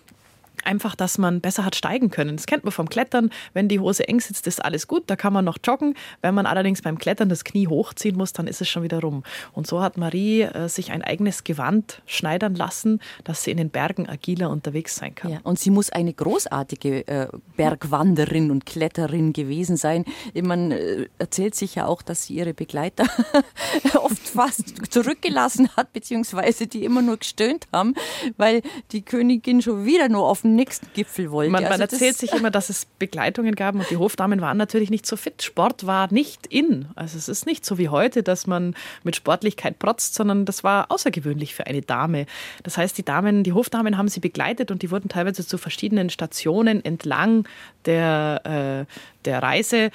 [0.66, 2.36] einfach, dass man besser hat steigen können.
[2.38, 3.30] Das kennt man vom Klettern.
[3.54, 5.96] Wenn die Hose eng sitzt, ist alles gut, da kann man noch joggen.
[6.22, 9.24] Wenn man allerdings beim Klettern das Knie hochziehen muss, dann ist es schon wieder rum.
[9.52, 13.70] Und so hat Marie äh, sich ein eigenes Gewand schneidern lassen, dass sie in den
[13.70, 15.32] Bergen agiler unterwegs sein kann.
[15.32, 20.06] Ja, und sie muss eine großartige äh, Bergwanderin und Kletterin gewesen sein.
[20.34, 23.06] Man äh, erzählt sich ja auch, dass sie ihre Begleiter
[23.96, 27.96] oft fast zurückgelassen hat, beziehungsweise die immer nur gestöhnt haben,
[28.38, 31.52] weil die Königin schon wieder nur auf den nächsten Gipfel wollte.
[31.52, 34.90] Man, man also erzählt sich immer, dass es Begleitungen gab und die Hofdamen waren natürlich
[34.90, 35.44] nicht so fit.
[35.44, 36.88] Sport war nicht in.
[36.96, 40.92] Also es ist nicht so wie heute, dass man mit Sportlichkeit protzt, sondern das war
[40.92, 42.26] außergewöhnlich für eine Dame.
[42.64, 46.10] Das heißt, die Damen, die Hofdamen haben sie begleitet und die wurden teilweise zu verschiedenen
[46.10, 47.48] Stationen entlang
[47.86, 48.94] der, äh,
[49.26, 49.92] der Reise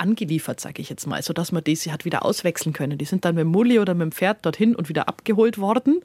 [0.00, 2.98] angeliefert, sage ich jetzt mal, sodass man die sie hat wieder auswechseln können.
[2.98, 6.00] Die sind dann mit dem Mulli oder mit dem Pferd dorthin und wieder abgeholt worden,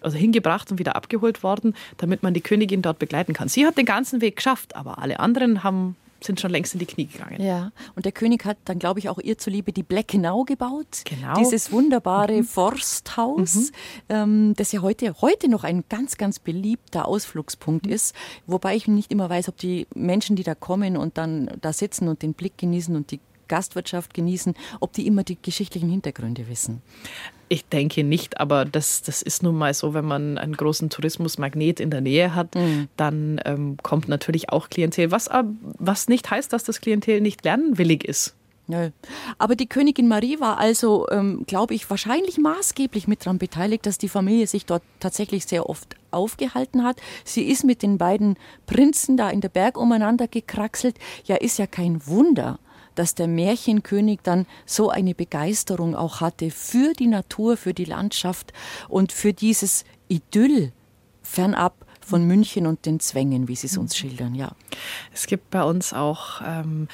[0.00, 3.48] also hingebracht und wieder abgeholt worden, damit man die Königin dort begleiten kann.
[3.48, 6.86] Sie hat den ganzen Weg geschafft, aber alle anderen haben sind schon längst in die
[6.86, 7.40] Knie gegangen.
[7.40, 11.04] Ja, und der König hat dann, glaube ich, auch ihr zuliebe die Bleckenau gebaut.
[11.04, 11.34] Genau.
[11.34, 12.44] Dieses wunderbare mhm.
[12.44, 13.70] Forsthaus, mhm.
[14.08, 17.92] Ähm, das ja heute, heute noch ein ganz, ganz beliebter Ausflugspunkt mhm.
[17.92, 18.14] ist.
[18.46, 22.08] Wobei ich nicht immer weiß, ob die Menschen, die da kommen und dann da sitzen
[22.08, 26.82] und den Blick genießen und die Gastwirtschaft genießen, ob die immer die geschichtlichen Hintergründe wissen.
[27.50, 31.80] Ich denke nicht, aber das, das ist nun mal so, wenn man einen großen Tourismusmagnet
[31.80, 32.88] in der Nähe hat, mhm.
[32.96, 35.30] dann ähm, kommt natürlich auch Klientel, was,
[35.78, 38.34] was nicht heißt, dass das Klientel nicht lernwillig ist.
[38.70, 38.90] Nö.
[39.38, 43.96] Aber die Königin Marie war also, ähm, glaube ich, wahrscheinlich maßgeblich mit daran beteiligt, dass
[43.96, 47.00] die Familie sich dort tatsächlich sehr oft aufgehalten hat.
[47.24, 50.98] Sie ist mit den beiden Prinzen da in der Berg umeinander gekraxelt.
[51.24, 52.58] Ja, ist ja kein Wunder,
[52.98, 58.52] dass der Märchenkönig dann so eine Begeisterung auch hatte für die Natur, für die Landschaft
[58.88, 60.72] und für dieses Idyll
[61.22, 64.52] fernab von München und den Zwängen, wie Sie es uns schildern, ja.
[65.12, 66.88] Es gibt bei uns auch ähm,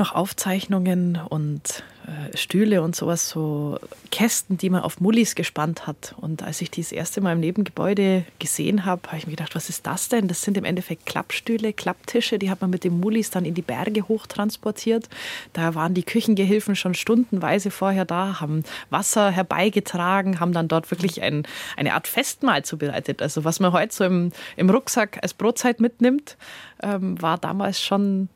[0.00, 3.78] noch Aufzeichnungen und äh, Stühle und sowas, so
[4.10, 6.14] Kästen, die man auf Mullis gespannt hat.
[6.16, 9.54] Und als ich die das erste Mal im Nebengebäude gesehen habe, habe ich mir gedacht,
[9.54, 10.26] was ist das denn?
[10.26, 13.62] Das sind im Endeffekt Klappstühle, Klapptische, die hat man mit den Mullis dann in die
[13.62, 15.08] Berge hochtransportiert.
[15.52, 21.22] Da waren die Küchengehilfen schon stundenweise vorher da, haben Wasser herbeigetragen, haben dann dort wirklich
[21.22, 23.20] ein, eine Art Festmahl zubereitet.
[23.22, 26.38] Also was man heute so im, im Rucksack als Brotzeit mitnimmt,
[26.82, 28.30] ähm, war damals schon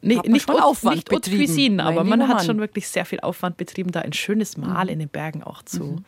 [0.00, 1.46] nicht, nicht, Aufwand nicht betrieben.
[1.46, 2.46] Cuisine, aber man hat Mann.
[2.46, 4.90] schon wirklich sehr viel Aufwand betrieben, da ein schönes Mahl mhm.
[4.92, 6.04] in den Bergen auch zu mhm.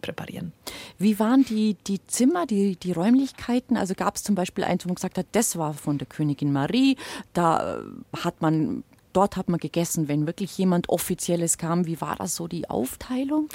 [0.00, 0.52] präparieren.
[0.98, 3.76] Wie waren die, die Zimmer, die, die Räumlichkeiten?
[3.76, 6.52] Also gab es zum Beispiel eins, wo man gesagt hat, das war von der Königin
[6.52, 6.96] Marie,
[7.34, 7.80] da äh,
[8.18, 11.86] hat man dort hat man gegessen, wenn wirklich jemand Offizielles kam.
[11.86, 13.48] Wie war das so die Aufteilung?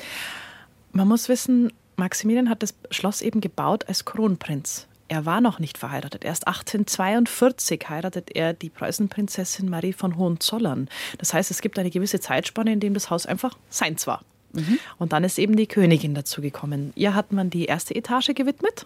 [0.93, 4.87] Man muss wissen, Maximilian hat das Schloss eben gebaut als Kronprinz.
[5.09, 6.23] Er war noch nicht verheiratet.
[6.23, 10.87] Erst 1842 heiratet er die Preußenprinzessin Marie von Hohenzollern.
[11.17, 14.21] Das heißt, es gibt eine gewisse Zeitspanne, in dem das Haus einfach seins war.
[14.53, 14.79] Mhm.
[14.99, 16.93] Und dann ist eben die Königin dazugekommen.
[16.95, 18.85] Ihr hat man die erste Etage gewidmet.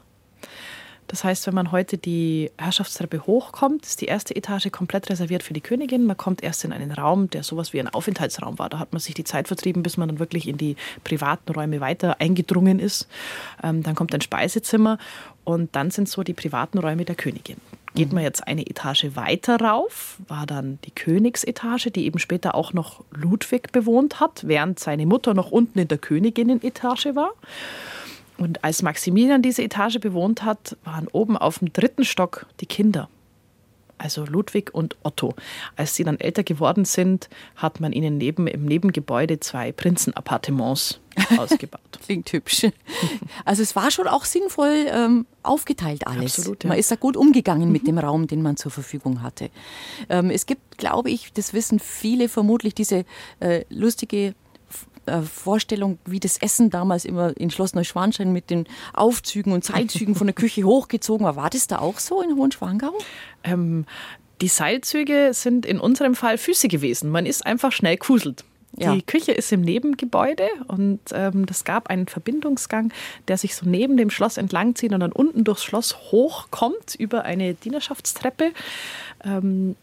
[1.07, 5.53] Das heißt, wenn man heute die Herrschaftstreppe hochkommt, ist die erste Etage komplett reserviert für
[5.53, 6.05] die Königin.
[6.05, 8.69] Man kommt erst in einen Raum, der sowas wie ein Aufenthaltsraum war.
[8.69, 11.81] Da hat man sich die Zeit vertrieben, bis man dann wirklich in die privaten Räume
[11.81, 13.07] weiter eingedrungen ist.
[13.61, 14.97] Ähm, dann kommt ein Speisezimmer
[15.43, 17.57] und dann sind so die privaten Räume der Königin.
[17.95, 22.73] Geht man jetzt eine Etage weiter rauf, war dann die Königsetage, die eben später auch
[22.73, 27.31] noch Ludwig bewohnt hat, während seine Mutter noch unten in der Königinnenetage war.
[28.43, 33.07] Und als Maximilian diese Etage bewohnt hat, waren oben auf dem dritten Stock die Kinder.
[33.97, 35.33] Also Ludwig und Otto.
[35.77, 40.99] Als sie dann älter geworden sind, hat man ihnen neben, im Nebengebäude zwei Prinzenappartements
[41.37, 41.79] ausgebaut.
[42.03, 42.67] Klingt hübsch.
[43.45, 46.37] Also es war schon auch sinnvoll ähm, aufgeteilt alles.
[46.37, 46.67] Absolut, ja.
[46.67, 49.51] Man ist da gut umgegangen mit dem Raum, den man zur Verfügung hatte.
[50.09, 53.05] Ähm, es gibt, glaube ich, das wissen viele vermutlich, diese
[53.39, 54.35] äh, lustige
[55.05, 60.15] äh, Vorstellung, wie das Essen damals immer in Schloss Neuschwanstein mit den Aufzügen und Seilzügen
[60.15, 61.35] von der Küche hochgezogen war.
[61.35, 62.93] War das da auch so in Hohenschwangau?
[63.43, 63.85] Ähm,
[64.41, 67.09] die Seilzüge sind in unserem Fall Füße gewesen.
[67.09, 68.43] Man ist einfach schnell kuselt.
[68.75, 68.95] Ja.
[68.95, 72.91] Die Küche ist im Nebengebäude und ähm, das gab einen Verbindungsgang,
[73.27, 77.53] der sich so neben dem Schloss entlangzieht und dann unten durchs Schloss hochkommt über eine
[77.53, 78.51] Dienerschaftstreppe.
[79.23, 79.75] Ähm,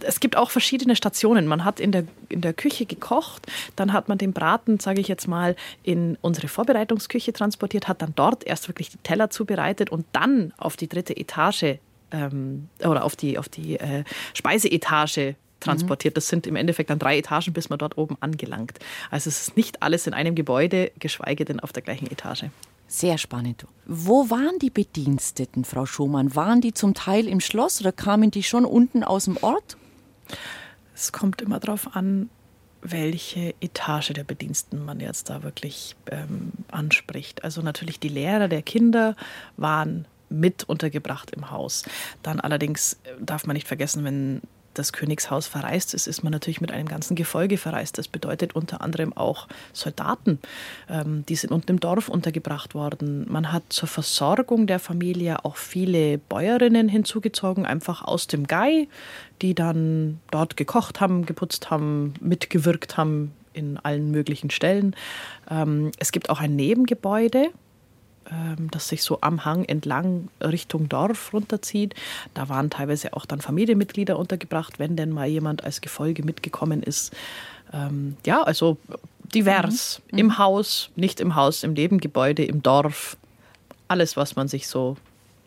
[0.00, 1.46] es gibt auch verschiedene Stationen.
[1.46, 5.08] Man hat in der, in der Küche gekocht, dann hat man den Braten, sage ich
[5.08, 10.06] jetzt mal, in unsere Vorbereitungsküche transportiert, hat dann dort erst wirklich die Teller zubereitet und
[10.12, 11.78] dann auf die dritte Etage
[12.12, 16.16] ähm, oder auf die, auf die äh, Speiseetage transportiert.
[16.16, 18.78] Das sind im Endeffekt dann drei Etagen, bis man dort oben angelangt.
[19.10, 22.44] Also es ist nicht alles in einem Gebäude, geschweige denn auf der gleichen Etage.
[22.88, 23.66] Sehr spannend.
[23.86, 26.34] Wo waren die Bediensteten, Frau Schumann?
[26.34, 29.76] Waren die zum Teil im Schloss oder kamen die schon unten aus dem Ort?
[30.94, 32.30] Es kommt immer darauf an,
[32.82, 37.44] welche Etage der Bediensten man jetzt da wirklich ähm, anspricht.
[37.44, 39.16] Also natürlich die Lehrer der Kinder
[39.56, 41.84] waren mit untergebracht im Haus.
[42.22, 44.40] Dann allerdings äh, darf man nicht vergessen, wenn
[44.74, 47.98] das Königshaus verreist ist, ist man natürlich mit einem ganzen Gefolge verreist.
[47.98, 50.38] Das bedeutet unter anderem auch Soldaten.
[50.88, 53.26] Ähm, die sind unten im Dorf untergebracht worden.
[53.28, 58.88] Man hat zur Versorgung der Familie auch viele Bäuerinnen hinzugezogen, einfach aus dem Gai,
[59.42, 64.94] die dann dort gekocht haben, geputzt haben, mitgewirkt haben in allen möglichen Stellen.
[65.50, 67.50] Ähm, es gibt auch ein Nebengebäude,
[68.30, 71.94] ähm, das sich so am Hang entlang Richtung Dorf runterzieht.
[72.34, 77.12] Da waren teilweise auch dann Familienmitglieder untergebracht, wenn denn mal jemand als Gefolge mitgekommen ist.
[77.72, 78.76] Ähm, ja, also
[79.34, 80.02] divers.
[80.10, 80.18] Mhm.
[80.18, 80.38] Im mhm.
[80.38, 83.16] Haus, nicht im Haus, im Nebengebäude, im Dorf.
[83.88, 84.96] Alles, was man sich so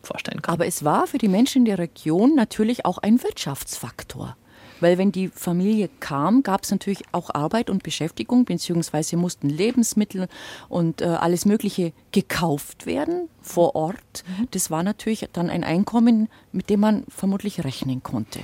[0.02, 0.52] vorstellen kann.
[0.52, 4.36] Aber es war für die Menschen in der Region natürlich auch ein Wirtschaftsfaktor.
[4.84, 10.28] Weil wenn die Familie kam, gab es natürlich auch Arbeit und Beschäftigung, beziehungsweise mussten Lebensmittel
[10.68, 14.24] und äh, alles Mögliche gekauft werden vor Ort.
[14.26, 14.48] Mhm.
[14.50, 18.40] Das war natürlich dann ein Einkommen, mit dem man vermutlich rechnen konnte.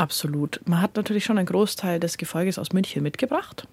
[0.00, 0.62] Absolut.
[0.64, 3.68] Man hat natürlich schon einen Großteil des Gefolges aus München mitgebracht,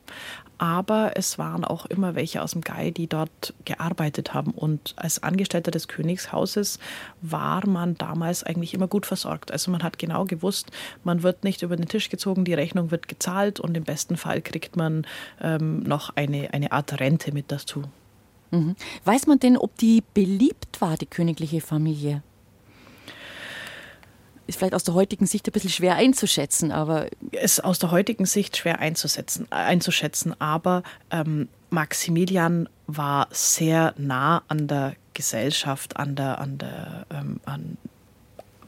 [0.58, 4.52] aber es waren auch immer welche aus dem Gai, die dort gearbeitet haben.
[4.52, 6.80] Und als Angestellter des Königshauses
[7.22, 9.54] war man damals eigentlich immer gut versorgt.
[9.54, 10.70] Also man hat genau gewusst,
[11.06, 14.42] man wird nicht über den Tisch gezogen, die Rechnung wird gezahlt und im besten Fall
[14.42, 15.08] kriegt man
[15.40, 17.84] ähm, noch eine, eine Art Rente mit dazu.
[18.52, 18.76] Mhm.
[19.06, 22.22] Weiß man denn, ob die beliebt war, die königliche Familie?
[24.48, 27.08] Ist vielleicht aus der heutigen Sicht ein bisschen schwer einzuschätzen, aber.
[27.32, 34.68] Ist aus der heutigen Sicht schwer einzusetzen, einzuschätzen, aber ähm, Maximilian war sehr nah an
[34.68, 37.78] der Gesellschaft, an der, an der, ähm, an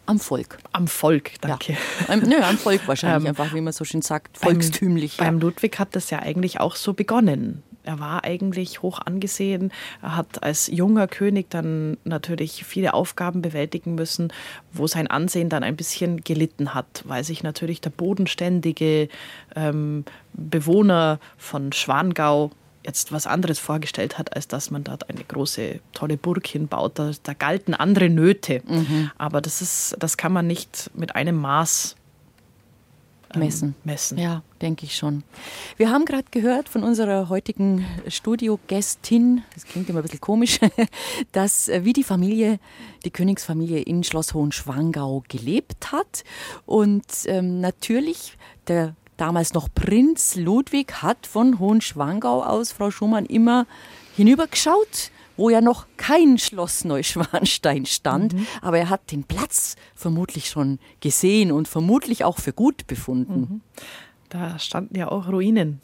[0.06, 0.58] am Volk.
[0.72, 1.78] Am Volk, danke.
[2.08, 2.16] Ja.
[2.16, 5.18] Nö, am Volk wahrscheinlich, ähm, einfach wie man so schön sagt, volkstümlich.
[5.18, 5.32] Beim, ja.
[5.32, 9.72] beim Ludwig hat das ja eigentlich auch so begonnen er war eigentlich hoch angesehen.
[10.02, 14.32] Er hat als junger König dann natürlich viele Aufgaben bewältigen müssen,
[14.72, 19.10] wo sein Ansehen dann ein bisschen gelitten hat, weil sich natürlich der bodenständige
[19.56, 22.52] ähm, Bewohner von Schwangau
[22.86, 26.94] jetzt was anderes vorgestellt hat, als dass man dort eine große, tolle Burg hinbaut.
[26.96, 28.62] Da, da galten andere Nöte.
[28.68, 29.12] Mhm.
[29.18, 31.96] Aber das, ist, das kann man nicht mit einem Maß
[33.34, 33.76] ähm, messen.
[33.84, 34.18] messen.
[34.18, 35.24] Ja, denke ich schon.
[35.78, 40.60] Wir haben gerade gehört von unserer heutigen Studiogästin, das klingt immer ein bisschen komisch,
[41.32, 42.60] dass äh, wie die Familie,
[43.06, 46.24] die Königsfamilie in Schloss Hohenschwangau gelebt hat.
[46.66, 48.38] Und ähm, natürlich
[48.68, 53.66] der damals noch Prinz Ludwig hat von Hohenschwangau aus, Frau Schumann, immer
[54.16, 58.48] hinübergeschaut wo ja noch kein Schloss Neuschwanstein stand, mhm.
[58.62, 63.40] aber er hat den Platz vermutlich schon gesehen und vermutlich auch für gut befunden.
[63.40, 63.62] Mhm.
[64.30, 65.82] Da standen ja auch Ruinen.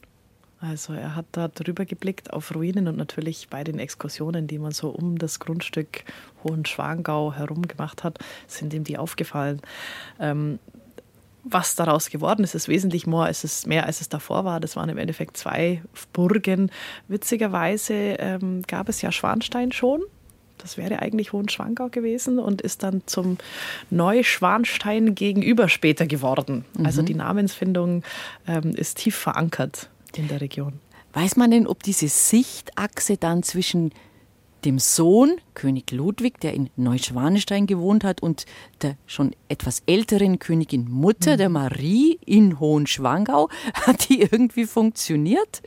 [0.59, 4.71] Also er hat da drüber geblickt auf Ruinen und natürlich bei den Exkursionen, die man
[4.71, 6.03] so um das Grundstück
[6.43, 9.61] Hohenschwangau herum gemacht hat, sind ihm die aufgefallen.
[10.19, 10.59] Ähm,
[11.47, 14.59] was daraus geworden ist, ist wesentlich mehr als, es, mehr, als es davor war.
[14.59, 15.81] Das waren im Endeffekt zwei
[16.11, 16.71] Burgen.
[17.07, 20.01] Witzigerweise ähm, gab es ja Schwanstein schon.
[20.57, 23.37] Das wäre eigentlich Hohenschwangau gewesen und ist dann zum
[23.91, 26.65] Neuschwanstein gegenüber später geworden.
[26.69, 26.85] Also mhm.
[26.85, 28.03] Also die Namensfindung
[28.47, 30.79] ähm, ist tief verankert in der Region.
[31.13, 33.91] Weiß man denn, ob diese Sichtachse dann zwischen
[34.65, 38.45] dem Sohn, König Ludwig, der in Neuschwanstein gewohnt hat, und
[38.81, 41.37] der schon etwas älteren Königin Mutter, mhm.
[41.37, 43.49] der Marie, in Hohenschwangau.
[43.73, 45.61] Hat die irgendwie funktioniert?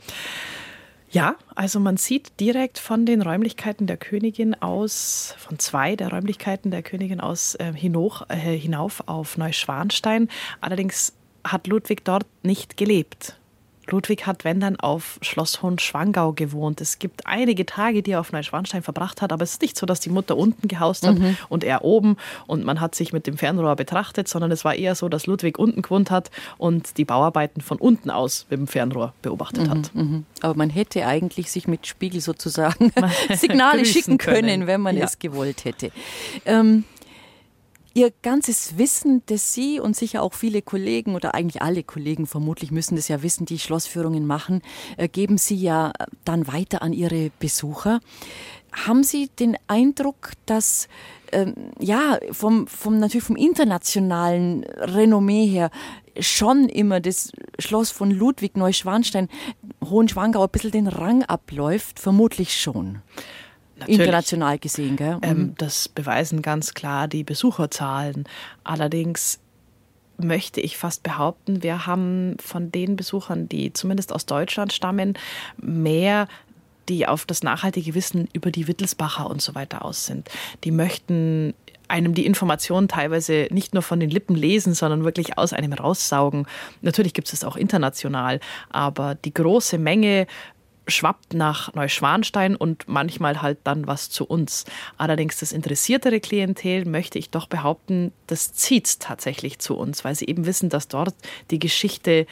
[1.11, 6.69] Ja, also man sieht direkt von den Räumlichkeiten der Königin aus, von zwei der Räumlichkeiten
[6.69, 10.29] der Königin aus äh, hinauf, äh, hinauf auf Neuschwanstein.
[10.61, 13.38] Allerdings hat Ludwig dort nicht gelebt.
[13.91, 16.81] Ludwig hat, wenn dann, auf Schloss Hohenschwangau gewohnt.
[16.81, 19.85] Es gibt einige Tage, die er auf Neuschwanstein verbracht hat, aber es ist nicht so,
[19.85, 21.37] dass die Mutter unten gehaust hat mhm.
[21.49, 24.95] und er oben und man hat sich mit dem Fernrohr betrachtet, sondern es war eher
[24.95, 29.13] so, dass Ludwig unten gewohnt hat und die Bauarbeiten von unten aus mit dem Fernrohr
[29.21, 29.95] beobachtet mhm, hat.
[29.95, 30.25] Mhm.
[30.41, 32.91] Aber man hätte eigentlich sich mit Spiegel sozusagen
[33.33, 35.05] Signale schicken können, können, wenn man ja.
[35.05, 35.91] es gewollt hätte.
[36.45, 36.83] Ähm,
[37.93, 42.71] Ihr ganzes Wissen, das Sie und sicher auch viele Kollegen oder eigentlich alle Kollegen vermutlich
[42.71, 44.61] müssen das ja wissen, die Schlossführungen machen,
[44.97, 45.91] äh, geben Sie ja
[46.23, 47.99] dann weiter an Ihre Besucher.
[48.71, 50.87] Haben Sie den Eindruck, dass
[51.31, 55.71] ähm, ja, vom, vom, natürlich vom internationalen Renommee her
[56.19, 59.29] schon immer das Schloss von Ludwig Neuschwanstein,
[59.83, 63.01] Hohenschwangau ein bisschen den Rang abläuft, vermutlich schon.
[63.79, 63.99] Natürlich.
[63.99, 65.17] International gesehen, gell?
[65.21, 65.55] Ähm, mhm.
[65.57, 68.25] das beweisen ganz klar die Besucherzahlen.
[68.63, 69.39] Allerdings
[70.17, 75.17] möchte ich fast behaupten, wir haben von den Besuchern, die zumindest aus Deutschland stammen,
[75.57, 76.27] mehr
[76.89, 80.29] die auf das nachhaltige Wissen über die Wittelsbacher und so weiter aus sind.
[80.63, 81.53] Die möchten
[81.87, 86.45] einem die Informationen teilweise nicht nur von den Lippen lesen, sondern wirklich aus einem raussaugen.
[86.81, 88.39] Natürlich gibt es es auch international,
[88.69, 90.27] aber die große Menge
[90.89, 94.65] schwappt nach Neuschwanstein und manchmal halt dann was zu uns.
[94.97, 100.25] Allerdings das interessiertere Klientel, möchte ich doch behaupten, das zieht tatsächlich zu uns, weil sie
[100.25, 101.15] eben wissen, dass dort
[101.51, 102.25] die Geschichte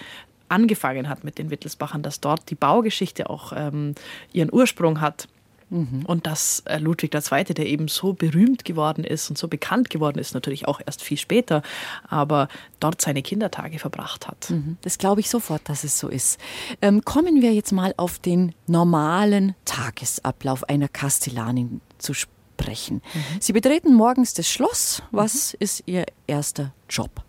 [0.49, 3.95] angefangen hat mit den Wittelsbachern, dass dort die Baugeschichte auch ähm,
[4.31, 5.27] ihren Ursprung hat.
[5.69, 6.05] Mhm.
[6.05, 10.17] Und dass äh, Ludwig II., der eben so berühmt geworden ist und so bekannt geworden
[10.19, 11.61] ist, natürlich auch erst viel später,
[12.07, 12.47] aber
[12.79, 14.49] dort seine Kindertage verbracht hat.
[14.49, 14.77] Mhm.
[14.81, 16.39] Das glaube ich sofort, dass es so ist.
[16.81, 23.01] Ähm, kommen wir jetzt mal auf den normalen Tagesablauf einer Kastellanin zu sprechen.
[23.13, 23.41] Mhm.
[23.41, 25.03] Sie betreten morgens das Schloss.
[25.11, 25.57] Was mhm.
[25.59, 27.23] ist Ihr erster Job?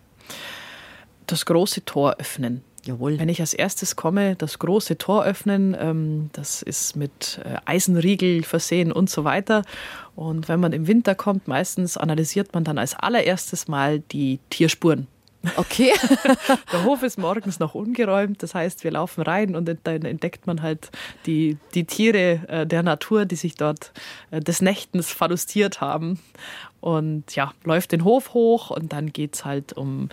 [1.26, 2.62] Das große Tor öffnen.
[2.88, 3.18] Jawohl.
[3.18, 8.42] Wenn ich als erstes komme, das große Tor öffnen, ähm, das ist mit äh, Eisenriegel
[8.42, 9.62] versehen und so weiter.
[10.16, 15.06] Und wenn man im Winter kommt, meistens analysiert man dann als allererstes mal die Tierspuren.
[15.56, 15.92] Okay.
[16.72, 20.62] Der Hof ist morgens noch ungeräumt, das heißt, wir laufen rein und dann entdeckt man
[20.62, 20.90] halt
[21.26, 23.92] die, die Tiere äh, der Natur, die sich dort
[24.32, 26.18] äh, des Nächtens verlustiert haben
[26.80, 30.08] und ja, läuft den Hof hoch und dann geht es halt um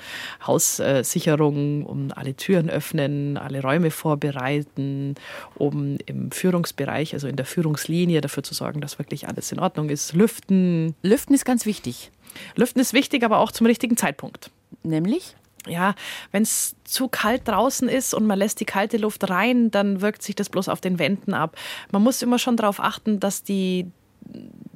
[0.46, 5.16] Haussicherung, um alle Türen öffnen, alle Räume vorbereiten,
[5.56, 9.90] um im Führungsbereich, also in der Führungslinie dafür zu sorgen, dass wirklich alles in Ordnung
[9.90, 10.14] ist.
[10.14, 10.96] Lüften.
[11.02, 12.12] Lüften ist ganz wichtig.
[12.56, 14.50] Lüften ist wichtig, aber auch zum richtigen Zeitpunkt.
[14.84, 15.36] Nämlich?
[15.68, 15.96] ja,
[16.32, 20.22] wenn es zu kalt draußen ist und man lässt die kalte Luft rein, dann wirkt
[20.22, 21.58] sich das bloß auf den Wänden ab.
[21.92, 23.88] Man muss immer schon darauf achten, dass die,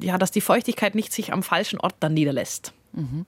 [0.02, 2.74] ja, dass die Feuchtigkeit nicht sich am falschen Ort dann niederlässt.
[2.94, 3.26] Mhm.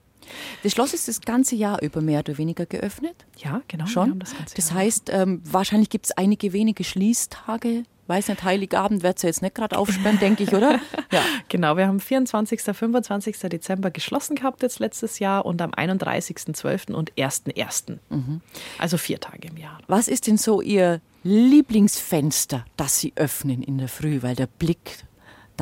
[0.62, 3.16] Das Schloss ist das ganze Jahr über mehr oder weniger geöffnet?
[3.38, 3.86] Ja, genau.
[3.86, 4.20] Schon.
[4.20, 7.82] das, das heißt, ähm, wahrscheinlich gibt es einige wenige Schließtage.
[8.12, 10.78] Weiß nicht, Heiligabend wird es jetzt nicht gerade aufsperren, denke ich, oder?
[11.10, 11.22] Ja.
[11.48, 13.38] Genau, wir haben 24., 25.
[13.38, 16.92] Dezember geschlossen gehabt jetzt letztes Jahr und am 31.12.
[16.92, 17.98] und 1.1.
[18.10, 18.40] Mhm.
[18.78, 19.78] Also vier Tage im Jahr.
[19.88, 25.04] Was ist denn so Ihr Lieblingsfenster, das Sie öffnen in der Früh, weil der Blick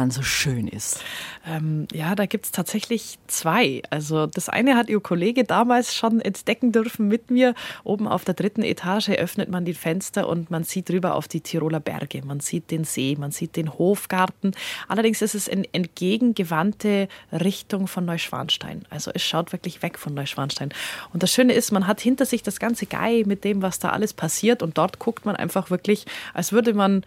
[0.01, 1.05] dann so schön ist?
[1.47, 3.83] Ähm, ja, da gibt es tatsächlich zwei.
[3.91, 7.55] Also das eine hat Ihr Kollege damals schon entdecken dürfen mit mir.
[7.85, 11.41] Oben auf der dritten Etage öffnet man die Fenster und man sieht rüber auf die
[11.41, 12.23] Tiroler Berge.
[12.25, 14.53] Man sieht den See, man sieht den Hofgarten.
[14.89, 18.85] Allerdings ist es in entgegengewandte Richtung von Neuschwanstein.
[18.91, 20.71] Also es schaut wirklich weg von Neuschwanstein.
[21.13, 23.91] Und das Schöne ist, man hat hinter sich das ganze Gei mit dem, was da
[23.91, 24.63] alles passiert.
[24.63, 27.05] Und dort guckt man einfach wirklich, als würde man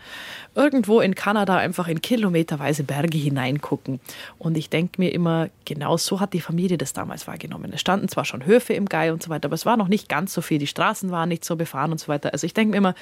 [0.55, 3.99] irgendwo in Kanada einfach in kilometerweise Berge hineingucken.
[4.39, 7.71] Und ich denke mir immer, genau so hat die Familie das damals wahrgenommen.
[7.73, 10.09] Es standen zwar schon Höfe im Gai und so weiter, aber es war noch nicht
[10.09, 10.59] ganz so viel.
[10.59, 12.33] Die Straßen waren nicht so befahren und so weiter.
[12.33, 12.95] Also ich denke mir immer,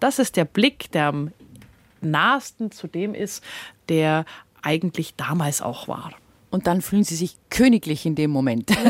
[0.00, 1.32] das ist der Blick, der am
[2.00, 3.42] nahesten zu dem ist,
[3.88, 4.24] der
[4.62, 6.12] eigentlich damals auch war.
[6.50, 8.70] Und dann fühlen Sie sich königlich in dem Moment.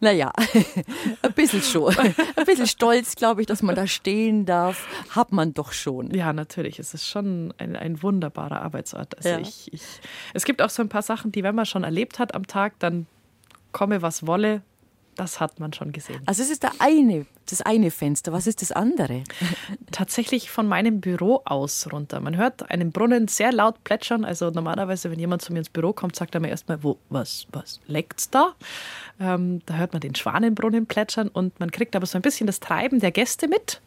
[0.00, 0.32] Naja,
[1.22, 1.96] ein bisschen schon.
[1.96, 6.12] Ein bisschen stolz, glaube ich, dass man da stehen darf, hat man doch schon.
[6.14, 6.78] Ja, natürlich.
[6.78, 9.16] Es ist schon ein, ein wunderbarer Arbeitsort.
[9.16, 9.38] Also ja.
[9.38, 9.82] ich, ich,
[10.34, 12.78] es gibt auch so ein paar Sachen, die, wenn man schon erlebt hat am Tag,
[12.78, 13.06] dann
[13.72, 14.62] komme, was wolle,
[15.16, 16.22] das hat man schon gesehen.
[16.26, 18.32] Also es ist der eine, das eine Fenster.
[18.32, 19.24] Was ist das andere?
[19.90, 22.20] Tatsächlich von meinem Büro aus runter.
[22.20, 24.24] Man hört einen Brunnen sehr laut plätschern.
[24.24, 27.46] Also normalerweise, wenn jemand zu mir ins Büro kommt, sagt er mir erstmal, wo, was,
[27.52, 28.54] was leckt's da?
[29.20, 32.60] Ähm, da hört man den Schwanenbrunnen plätschern und man kriegt aber so ein bisschen das
[32.60, 33.80] Treiben der Gäste mit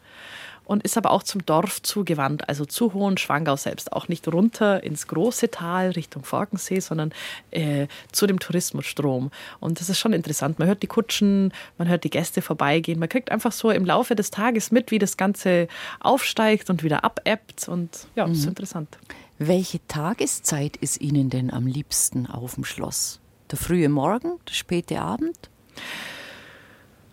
[0.66, 5.06] und ist aber auch zum Dorf zugewandt, also zu Hohenschwangau selbst, auch nicht runter ins
[5.06, 7.12] große Tal Richtung Forkensee, sondern
[7.52, 9.30] äh, zu dem Tourismusstrom.
[9.60, 10.58] Und das ist schon interessant.
[10.58, 14.16] Man hört die Kutschen, man hört die Gäste vorbeigehen, man kriegt einfach so im Laufe
[14.16, 15.68] des Tages mit, wie das Ganze
[16.00, 18.30] aufsteigt und wieder abebbt und ja, mhm.
[18.30, 18.98] das ist interessant.
[19.38, 23.20] Welche Tageszeit ist Ihnen denn am liebsten auf dem Schloss?
[23.50, 25.36] Der frühe Morgen, der späte Abend?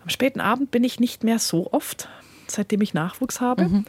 [0.02, 2.08] Am späten Abend bin ich nicht mehr so oft
[2.46, 3.64] seitdem ich Nachwuchs habe.
[3.64, 3.84] Mhm.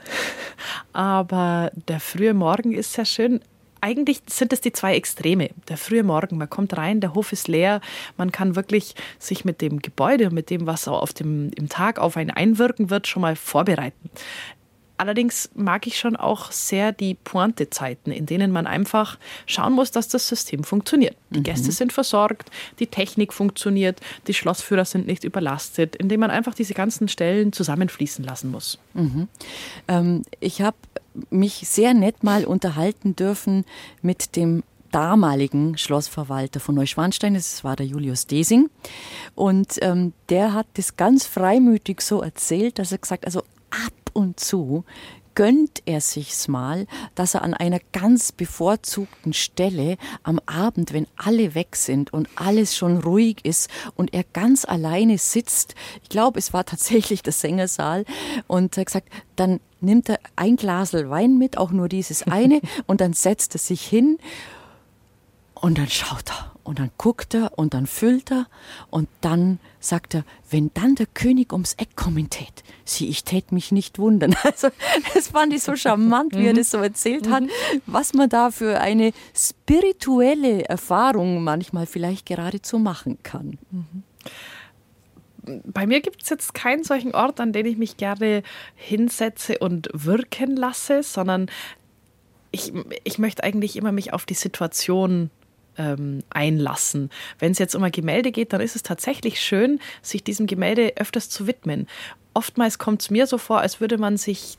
[0.93, 3.41] Aber der frühe Morgen ist sehr schön.
[3.81, 5.49] Eigentlich sind es die zwei Extreme.
[5.67, 7.81] Der frühe Morgen, man kommt rein, der Hof ist leer,
[8.17, 11.99] man kann wirklich sich mit dem Gebäude und mit dem, was auf dem, im Tag
[11.99, 14.09] auf einen einwirken wird, schon mal vorbereiten
[14.97, 20.07] Allerdings mag ich schon auch sehr die Pointe-Zeiten, in denen man einfach schauen muss, dass
[20.07, 21.17] das System funktioniert.
[21.29, 21.43] Die mhm.
[21.43, 26.73] Gäste sind versorgt, die Technik funktioniert, die Schlossführer sind nicht überlastet, indem man einfach diese
[26.73, 28.79] ganzen Stellen zusammenfließen lassen muss.
[28.93, 29.27] Mhm.
[29.87, 30.77] Ähm, ich habe
[31.29, 33.65] mich sehr nett mal unterhalten dürfen
[34.01, 38.69] mit dem damaligen Schlossverwalter von Neuschwanstein, das war der Julius Desing.
[39.35, 43.41] Und ähm, der hat das ganz freimütig so erzählt, dass er gesagt, also
[43.71, 44.85] ab und zu
[45.35, 51.53] gönnt er sich's mal, dass er an einer ganz bevorzugten Stelle am Abend, wenn alle
[51.53, 56.53] weg sind und alles schon ruhig ist und er ganz alleine sitzt, ich glaube, es
[56.53, 58.05] war tatsächlich der Sängersaal,
[58.47, 63.01] und er gesagt, dann nimmt er ein Glasel Wein mit, auch nur dieses eine, und
[63.01, 64.17] dann setzt er sich hin
[65.53, 68.47] und dann schaut er und dann guckt er und dann füllt er
[68.89, 73.71] und dann sagt er, wenn dann der König ums Eck kommentiert, sieh, ich tät mich
[73.71, 74.35] nicht wundern.
[74.43, 74.69] Also
[75.13, 76.57] das fand ich so charmant, wie er mhm.
[76.57, 77.49] das so erzählt hat, mhm.
[77.85, 83.57] was man da für eine spirituelle Erfahrung manchmal vielleicht geradezu machen kann.
[83.71, 84.03] Mhm
[85.65, 88.43] bei mir gibt es jetzt keinen solchen Ort, an den ich mich gerne
[88.75, 91.47] hinsetze und wirken lasse, sondern
[92.51, 92.73] ich,
[93.03, 95.29] ich möchte eigentlich immer mich auf die Situation
[95.77, 97.09] ähm, einlassen.
[97.39, 100.93] Wenn es jetzt um ein Gemälde geht, dann ist es tatsächlich schön, sich diesem Gemälde
[100.97, 101.87] öfters zu widmen.
[102.33, 104.57] Oftmals kommt es mir so vor, als würde man sich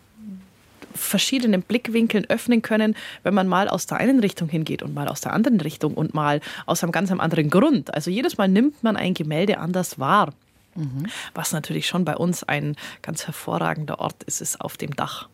[0.96, 5.20] verschiedenen Blickwinkeln öffnen können, wenn man mal aus der einen Richtung hingeht und mal aus
[5.20, 7.94] der anderen Richtung und mal aus einem ganz anderen Grund.
[7.94, 10.32] Also jedes Mal nimmt man ein Gemälde anders wahr.
[10.74, 11.06] Mhm.
[11.34, 15.28] Was natürlich schon bei uns ein ganz hervorragender Ort ist, ist auf dem Dach.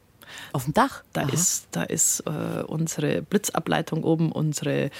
[0.52, 1.02] Auf dem Dach?
[1.12, 1.32] Da Aha.
[1.32, 4.90] ist, da ist äh, unsere Blitzableitung oben, unsere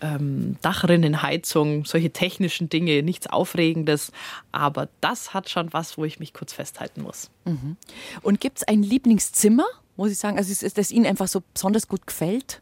[0.00, 4.12] ähm, Dachrinnenheizung, solche technischen Dinge, nichts Aufregendes.
[4.52, 7.30] Aber das hat schon was, wo ich mich kurz festhalten muss.
[7.44, 7.76] Mhm.
[8.22, 9.66] Und gibt es ein Lieblingszimmer,
[9.96, 12.60] muss ich sagen, also ist, das Ihnen einfach so besonders gut gefällt?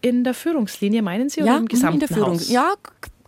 [0.00, 2.34] In der Führungslinie meinen Sie oder ja, im gesamten in der Führung.
[2.34, 2.48] Haus?
[2.48, 2.74] Ja,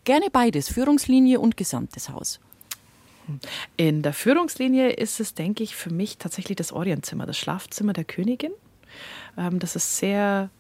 [0.05, 2.41] gerne beides, Führungslinie und gesamtes Haus.
[3.76, 8.05] In der Führungslinie ist es, denke ich, für mich tatsächlich das Orientzimmer, das Schlafzimmer der
[8.05, 8.53] Königin.
[9.37, 10.51] Ähm, das ist sehr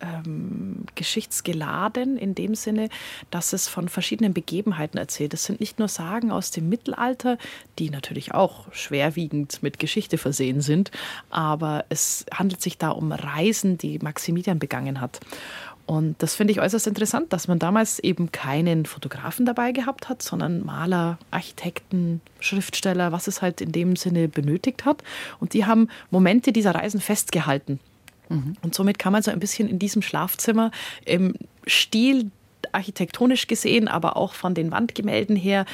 [0.00, 2.88] ähm, geschichtsgeladen in dem Sinne,
[3.30, 5.34] dass es von verschiedenen Begebenheiten erzählt.
[5.34, 7.38] Es sind nicht nur Sagen aus dem Mittelalter,
[7.78, 10.90] die natürlich auch schwerwiegend mit Geschichte versehen sind,
[11.30, 15.20] aber es handelt sich da um Reisen, die Maximilian begangen hat.
[15.86, 20.22] Und das finde ich äußerst interessant, dass man damals eben keinen Fotografen dabei gehabt hat,
[20.22, 25.04] sondern Maler, Architekten, Schriftsteller, was es halt in dem Sinne benötigt hat.
[25.40, 27.80] Und die haben Momente dieser Reisen festgehalten.
[28.30, 28.56] Mhm.
[28.62, 30.70] Und somit kann man so ein bisschen in diesem Schlafzimmer
[31.04, 31.34] im
[31.66, 32.30] Stil
[32.72, 35.66] architektonisch gesehen, aber auch von den Wandgemälden her,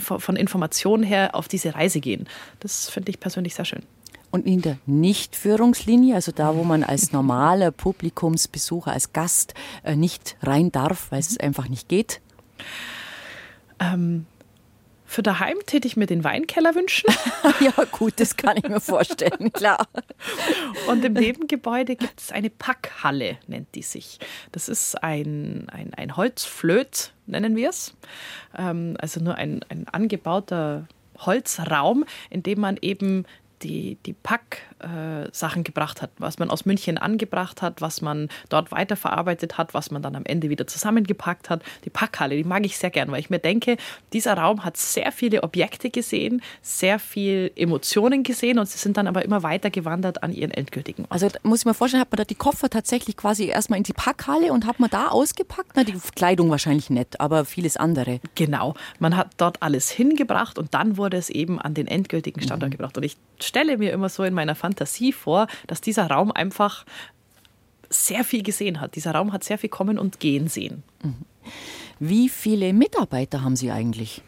[0.00, 2.26] von Informationen her auf diese Reise gehen.
[2.60, 3.82] Das finde ich persönlich sehr schön.
[4.30, 9.54] Und in der Nichtführungslinie, also da, wo man als normaler Publikumsbesucher, als Gast
[9.84, 12.20] äh, nicht rein darf, weil es einfach nicht geht?
[13.78, 14.26] Ähm,
[15.08, 17.08] für daheim täte ich mir den Weinkeller wünschen.
[17.60, 19.88] ja, gut, das kann ich mir vorstellen, klar.
[20.86, 24.18] Und im Nebengebäude gibt es eine Packhalle, nennt die sich.
[24.52, 27.94] Das ist ein, ein, ein Holzflöt, nennen wir es.
[28.54, 33.24] Ähm, also nur ein, ein angebauter Holzraum, in dem man eben
[33.62, 38.70] die, die Pack-Sachen äh, gebracht hat, was man aus München angebracht hat, was man dort
[38.70, 41.62] weiterverarbeitet hat, was man dann am Ende wieder zusammengepackt hat.
[41.84, 43.76] Die Packhalle, die mag ich sehr gern, weil ich mir denke,
[44.12, 49.06] dieser Raum hat sehr viele Objekte gesehen, sehr viel Emotionen gesehen und sie sind dann
[49.06, 51.12] aber immer weiter gewandert an ihren endgültigen Ort.
[51.12, 53.92] Also muss ich mir vorstellen, hat man da die Koffer tatsächlich quasi erstmal in die
[53.92, 55.72] Packhalle und hat man da ausgepackt?
[55.74, 58.20] Na, die Kleidung wahrscheinlich nicht, aber vieles andere.
[58.34, 62.70] Genau, man hat dort alles hingebracht und dann wurde es eben an den endgültigen Standort
[62.70, 62.76] mhm.
[62.76, 62.96] gebracht.
[62.96, 64.67] Und ich stelle mir immer so in meiner Fantasie
[65.12, 66.84] vor, dass dieser Raum einfach
[67.90, 68.96] sehr viel gesehen hat.
[68.96, 70.82] Dieser Raum hat sehr viel kommen und gehen sehen.
[71.02, 71.24] Mhm.
[72.00, 74.22] Wie viele Mitarbeiter haben Sie eigentlich?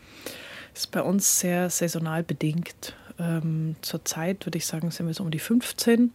[0.72, 2.94] Das ist bei uns sehr saisonal bedingt.
[3.18, 6.12] Ähm, Zurzeit würde ich sagen, sind wir so um die 15.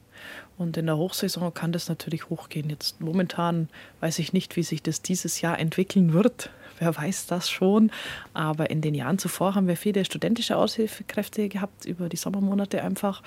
[0.57, 2.69] Und in der Hochsaison kann das natürlich hochgehen.
[2.69, 3.69] Jetzt momentan
[3.99, 6.49] weiß ich nicht, wie sich das dieses Jahr entwickeln wird
[6.79, 7.91] wer weiß das schon.
[8.33, 13.23] Aber in den Jahren zuvor haben wir viele studentische Aushilfekräfte gehabt, über die Sommermonate einfach.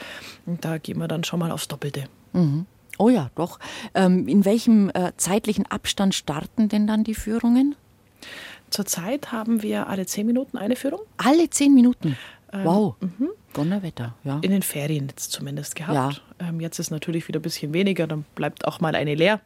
[0.47, 2.05] Und da gehen wir dann schon mal aufs Doppelte.
[2.33, 2.67] Mhm.
[2.99, 3.59] Oh ja, doch.
[3.95, 7.77] Ähm, in welchem äh, zeitlichen Abstand starten denn dann die Führungen?
[8.71, 11.01] Zurzeit haben wir alle zehn Minuten eine Führung.
[11.17, 12.17] Alle zehn Minuten?
[12.53, 12.97] Ähm, wow.
[13.01, 13.29] Mhm.
[13.55, 14.39] Donnerwetter, ja.
[14.43, 16.23] In den Ferien jetzt zumindest gehabt.
[16.41, 16.49] Ja.
[16.49, 19.41] Ähm, jetzt ist natürlich wieder ein bisschen weniger, dann bleibt auch mal eine leer.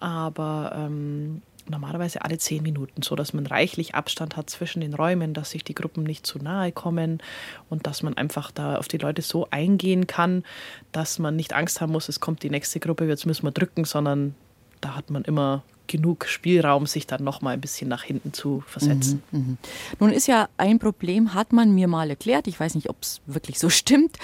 [0.00, 5.34] Aber ähm, normalerweise alle zehn Minuten, so dass man reichlich Abstand hat zwischen den Räumen,
[5.34, 7.22] dass sich die Gruppen nicht zu nahe kommen
[7.70, 10.44] und dass man einfach da auf die Leute so eingehen kann,
[10.92, 13.84] dass man nicht Angst haben muss, es kommt die nächste Gruppe, jetzt müssen wir drücken,
[13.84, 14.34] sondern
[14.80, 18.62] da hat man immer genug Spielraum, sich dann noch mal ein bisschen nach hinten zu
[18.66, 19.22] versetzen.
[19.30, 19.56] Mhm, mh.
[20.00, 23.20] Nun ist ja ein Problem, hat man mir mal erklärt, ich weiß nicht, ob es
[23.26, 24.16] wirklich so stimmt,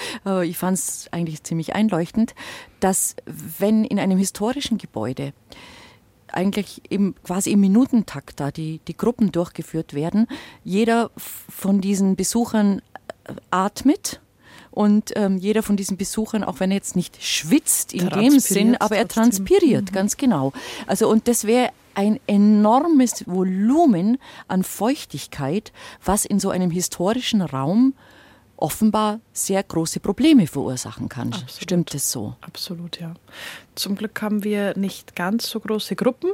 [0.45, 2.35] ich fand es eigentlich ziemlich einleuchtend,
[2.81, 3.17] dass
[3.59, 5.33] wenn in einem historischen Gebäude
[6.33, 10.27] eigentlich im, quasi im Minutentakt da die, die Gruppen durchgeführt werden.
[10.65, 12.83] Jeder von diesen Besuchern
[13.25, 14.21] äh, atmet
[14.71, 18.77] und ähm, jeder von diesen Besuchern, auch wenn er jetzt nicht schwitzt in dem Sinn,
[18.77, 19.95] aber er transpiriert, mhm.
[19.95, 20.53] ganz genau.
[20.87, 25.73] Also und das wäre ein enormes Volumen an Feuchtigkeit,
[26.05, 27.95] was in so einem historischen Raum
[28.59, 31.29] offenbar sehr große Probleme verursachen kann.
[31.29, 31.63] Absolut.
[31.63, 32.37] Stimmt es so?
[32.41, 33.15] Absolut, ja.
[33.75, 36.31] Zum Glück haben wir nicht ganz so große Gruppen.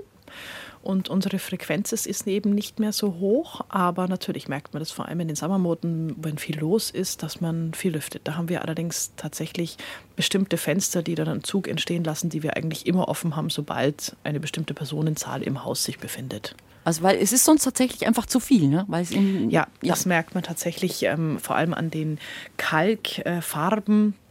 [0.84, 5.08] Und unsere Frequenz ist eben nicht mehr so hoch, aber natürlich merkt man das vor
[5.08, 8.20] allem in den Sommermonaten, wenn viel los ist, dass man viel lüftet.
[8.24, 9.78] Da haben wir allerdings tatsächlich
[10.14, 14.14] bestimmte Fenster, die dann einen Zug entstehen lassen, die wir eigentlich immer offen haben, sobald
[14.24, 16.54] eine bestimmte Personenzahl im Haus sich befindet.
[16.84, 18.84] Also weil es ist sonst tatsächlich einfach zu viel, ne?
[18.88, 22.18] Weil es in, ja, ja, das merkt man tatsächlich ähm, vor allem an den
[22.58, 24.10] Kalkfarben.
[24.10, 24.23] Äh,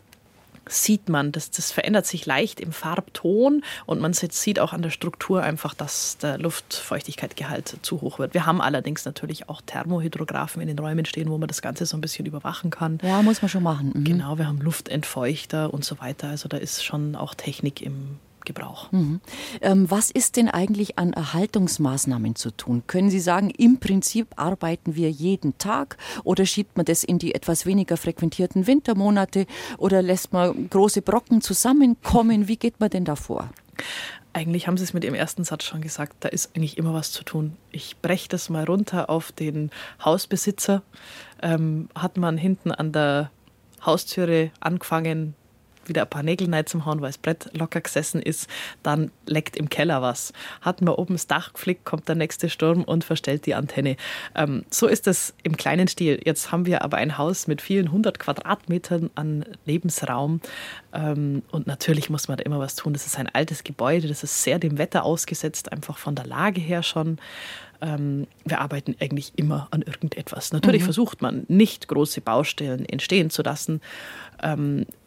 [0.67, 4.89] sieht man, das, das verändert sich leicht im Farbton und man sieht auch an der
[4.89, 8.33] Struktur einfach, dass der Luftfeuchtigkeitsgehalt zu hoch wird.
[8.33, 11.97] Wir haben allerdings natürlich auch Thermohydrographen in den Räumen stehen, wo man das Ganze so
[11.97, 12.99] ein bisschen überwachen kann.
[13.01, 13.91] Ja, muss man schon machen.
[13.93, 14.03] Mhm.
[14.03, 16.29] Genau, wir haben Luftentfeuchter und so weiter.
[16.29, 18.91] Also da ist schon auch Technik im, Gebrauch.
[18.91, 19.21] Mhm.
[19.61, 22.83] Ähm, was ist denn eigentlich an Erhaltungsmaßnahmen zu tun?
[22.87, 27.35] Können Sie sagen, im Prinzip arbeiten wir jeden Tag oder schiebt man das in die
[27.35, 29.45] etwas weniger frequentierten Wintermonate
[29.77, 32.47] oder lässt man große Brocken zusammenkommen?
[32.47, 33.49] Wie geht man denn da vor?
[34.35, 37.11] Eigentlich haben Sie es mit Ihrem ersten Satz schon gesagt, da ist eigentlich immer was
[37.11, 37.55] zu tun.
[37.71, 39.69] Ich breche das mal runter auf den
[40.03, 40.81] Hausbesitzer.
[41.41, 43.29] Ähm, hat man hinten an der
[43.85, 45.35] Haustüre angefangen,
[45.89, 48.49] wieder ein paar Nägel rein zum Hauen, weil das Brett locker gesessen ist,
[48.83, 50.33] dann leckt im Keller was.
[50.61, 53.97] Hat man oben das Dach geflickt, kommt der nächste Sturm und verstellt die Antenne.
[54.35, 56.21] Ähm, so ist es im kleinen Stil.
[56.23, 60.41] Jetzt haben wir aber ein Haus mit vielen hundert Quadratmetern an Lebensraum.
[60.93, 62.93] Ähm, und natürlich muss man da immer was tun.
[62.93, 66.61] Das ist ein altes Gebäude, das ist sehr dem Wetter ausgesetzt, einfach von der Lage
[66.61, 67.17] her schon
[67.83, 70.53] ähm, wir arbeiten eigentlich immer an irgendetwas.
[70.53, 70.85] Natürlich mhm.
[70.85, 73.81] versucht man nicht große Baustellen entstehen zu lassen.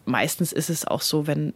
[0.07, 1.53] Meistens ist es auch so, wenn,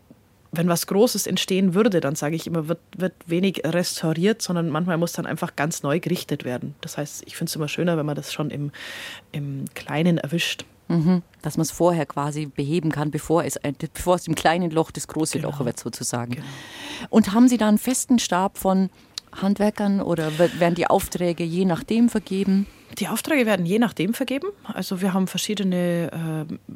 [0.52, 4.98] wenn was Großes entstehen würde, dann sage ich immer, wird, wird wenig restauriert, sondern manchmal
[4.98, 6.74] muss dann einfach ganz neu gerichtet werden.
[6.80, 8.72] Das heißt, ich finde es immer schöner, wenn man das schon im,
[9.32, 10.64] im Kleinen erwischt.
[10.88, 13.60] Mhm, dass man es vorher quasi beheben kann, bevor es,
[13.94, 15.50] bevor es im kleinen Loch das große genau.
[15.50, 16.32] Loch wird sozusagen.
[16.32, 16.46] Genau.
[17.10, 18.90] Und haben Sie da einen festen Stab von
[19.32, 22.66] Handwerkern oder werden die Aufträge je nachdem vergeben?
[22.98, 24.48] Die Aufträge werden je nachdem vergeben.
[24.64, 26.72] Also wir haben verschiedene äh,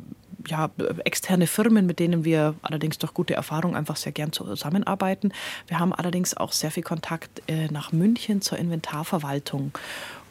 [0.46, 0.70] ja,
[1.04, 5.32] externe Firmen, mit denen wir allerdings durch gute Erfahrung einfach sehr gern zusammenarbeiten.
[5.66, 9.72] Wir haben allerdings auch sehr viel Kontakt äh, nach München zur Inventarverwaltung.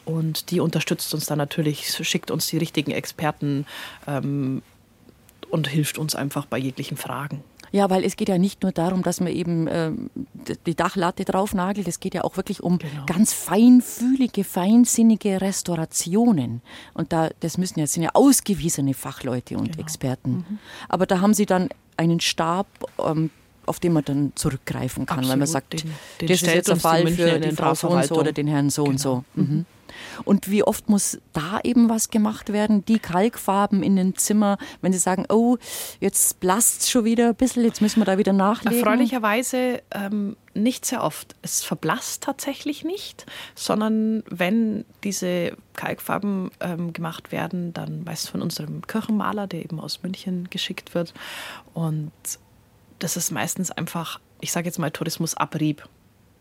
[0.04, 3.66] Und die unterstützt uns dann natürlich, schickt uns die richtigen Experten
[4.06, 4.62] ähm,
[5.50, 7.42] und hilft uns einfach bei jeglichen Fragen.
[7.74, 9.90] Ja, weil es geht ja nicht nur darum, dass man eben äh,
[10.64, 13.04] die Dachlatte draufnagelt, es geht ja auch wirklich um genau.
[13.04, 16.62] ganz feinfühlige, feinsinnige Restaurationen.
[16.92, 19.80] Und da, das müssen ja, sind ja ausgewiesene Fachleute und genau.
[19.80, 20.30] Experten.
[20.48, 20.58] Mhm.
[20.88, 23.30] Aber da haben Sie dann einen Stab, ähm,
[23.66, 25.32] auf den man dann zurückgreifen kann, Absolut.
[25.32, 28.04] weil man sagt, den, den das ist jetzt ein Fall für die Frau so und
[28.04, 28.92] so oder den Herrn so genau.
[28.92, 29.24] und so.
[29.34, 29.66] Mhm.
[30.24, 32.84] Und wie oft muss da eben was gemacht werden?
[32.84, 35.56] Die Kalkfarben in den Zimmer, wenn Sie sagen, oh,
[36.00, 38.78] jetzt blasst schon wieder ein bisschen, jetzt müssen wir da wieder nachlegen.
[38.78, 41.34] Erfreulicherweise ähm, nicht sehr oft.
[41.42, 48.86] Es verblasst tatsächlich nicht, sondern wenn diese Kalkfarben ähm, gemacht werden, dann meist von unserem
[48.86, 51.14] Kirchenmaler, der eben aus München geschickt wird.
[51.72, 52.12] Und
[52.98, 55.88] das ist meistens einfach, ich sage jetzt mal Tourismusabrieb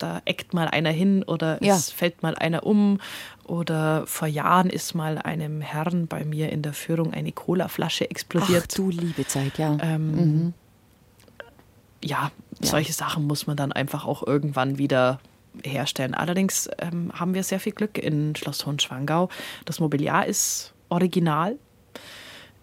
[0.04, 1.76] da eckt mal einer hin oder ja.
[1.76, 3.00] es fällt mal einer um.
[3.46, 8.68] Oder vor Jahren ist mal einem Herrn bei mir in der Führung eine Colaflasche explodiert.
[8.72, 9.78] Ach du liebe Zeit, ja.
[9.82, 10.54] Ähm, mhm.
[12.04, 15.20] ja, ja, solche Sachen muss man dann einfach auch irgendwann wieder
[15.64, 16.14] herstellen.
[16.14, 19.30] Allerdings ähm, haben wir sehr viel Glück in Schloss Hohenschwangau.
[19.66, 21.58] Das Mobiliar ist original.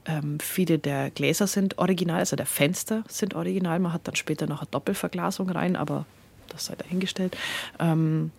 [0.06, 3.78] Ähm, viele der Gläser sind original, also der Fenster sind original.
[3.78, 6.06] Man hat dann später noch eine Doppelverglasung rein, aber
[6.48, 7.36] das sei dahingestellt.
[7.78, 8.32] Ähm,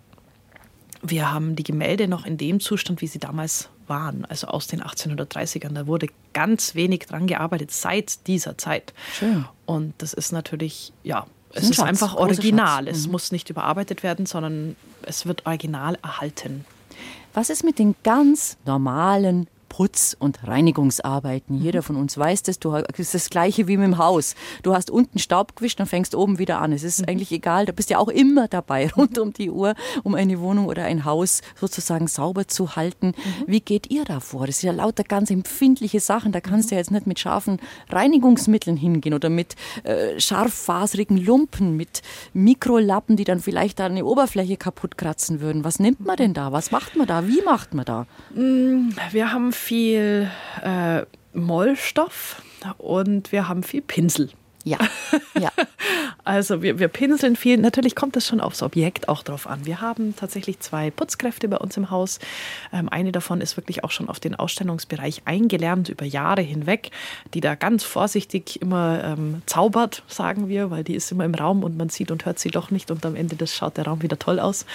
[1.01, 4.81] wir haben die Gemälde noch in dem Zustand, wie sie damals waren, also aus den
[4.81, 5.73] 1830ern.
[5.73, 8.93] Da wurde ganz wenig dran gearbeitet seit dieser Zeit.
[9.13, 9.45] Schön.
[9.65, 12.87] Und das ist natürlich, ja, es ist Schatz, einfach original.
[12.87, 13.13] Es mhm.
[13.13, 16.65] muss nicht überarbeitet werden, sondern es wird original erhalten.
[17.33, 21.55] Was ist mit den ganz normalen Putz- und Reinigungsarbeiten.
[21.55, 21.61] Mhm.
[21.63, 22.59] Jeder von uns weiß das.
[22.59, 24.35] Du, das ist das Gleiche wie mit dem Haus.
[24.63, 26.73] Du hast unten Staub gewischt und fängst oben wieder an.
[26.73, 27.07] Es ist mhm.
[27.07, 27.65] eigentlich egal.
[27.65, 31.05] Du bist ja auch immer dabei, rund um die Uhr, um eine Wohnung oder ein
[31.05, 33.07] Haus sozusagen sauber zu halten.
[33.07, 33.43] Mhm.
[33.47, 34.45] Wie geht ihr da vor?
[34.45, 36.33] Das sind ja lauter ganz empfindliche Sachen.
[36.33, 37.57] Da kannst du ja jetzt nicht mit scharfen
[37.89, 42.01] Reinigungsmitteln hingehen oder mit äh, scharffaserigen Lumpen, mit
[42.33, 45.63] Mikrolappen, die dann vielleicht da eine Oberfläche kaputt kratzen würden.
[45.63, 46.51] Was nimmt man denn da?
[46.51, 47.25] Was macht man da?
[47.25, 48.05] Wie macht man da?
[48.35, 50.29] Mm, wir haben viel
[50.63, 51.03] äh,
[51.33, 52.41] Mollstoff
[52.77, 54.29] und wir haben viel Pinsel.
[54.63, 54.77] Ja,
[55.39, 55.51] ja.
[56.23, 57.57] also wir, wir pinseln viel.
[57.57, 59.65] Natürlich kommt das schon aufs Objekt auch drauf an.
[59.65, 62.19] Wir haben tatsächlich zwei Putzkräfte bei uns im Haus.
[62.71, 66.91] Ähm, eine davon ist wirklich auch schon auf den Ausstellungsbereich eingelernt über Jahre hinweg,
[67.33, 71.63] die da ganz vorsichtig immer ähm, zaubert, sagen wir, weil die ist immer im Raum
[71.63, 74.03] und man sieht und hört sie doch nicht und am Ende des schaut der Raum
[74.03, 74.67] wieder toll aus.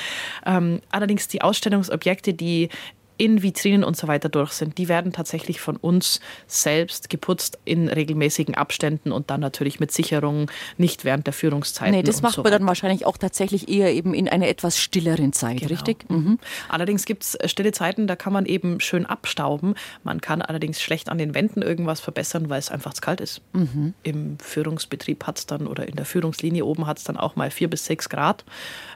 [0.44, 2.70] Ähm, allerdings die Ausstellungsobjekte, die
[3.18, 7.88] in Vitrinen und so weiter durch sind, die werden tatsächlich von uns selbst geputzt in
[7.88, 11.90] regelmäßigen Abständen und dann natürlich mit Sicherung, nicht während der Führungszeit.
[11.90, 15.32] Nee, das macht so man dann wahrscheinlich auch tatsächlich eher eben in einer etwas stilleren
[15.32, 15.70] Zeit, genau.
[15.70, 16.08] richtig?
[16.10, 16.38] Mhm.
[16.68, 19.74] Allerdings gibt es äh, stille Zeiten, da kann man eben schön abstauben.
[20.04, 23.40] Man kann allerdings schlecht an den Wänden irgendwas verbessern, weil es einfach zu kalt ist.
[23.52, 23.94] Mhm.
[24.02, 27.50] Im Führungsbetrieb hat es dann oder in der Führungslinie oben hat es dann auch mal
[27.50, 28.44] vier bis sechs Grad.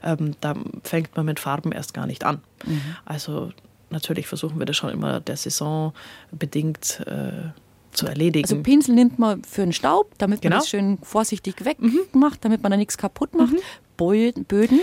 [0.03, 2.43] Ähm, da fängt man mit Farben erst gar nicht an.
[2.67, 2.97] Mhm.
[3.05, 3.53] Also
[3.91, 5.93] natürlich versuchen wir das schon immer der Saison
[6.33, 7.51] bedingt äh,
[7.93, 8.45] zu erledigen.
[8.45, 10.57] Also Pinsel nimmt man für den Staub, damit man genau.
[10.57, 12.41] das schön vorsichtig wegmacht, mhm.
[12.41, 13.53] damit man da nichts kaputt macht.
[13.53, 14.45] Mhm.
[14.47, 14.81] Böden?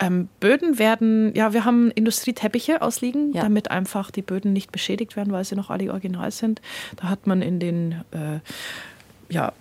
[0.00, 3.42] Ähm, Böden werden, ja, wir haben Industrieteppiche ausliegen, ja.
[3.42, 6.60] damit einfach die Böden nicht beschädigt werden, weil sie noch alle original sind.
[6.96, 8.40] Da hat man in den äh,
[9.28, 9.52] ja,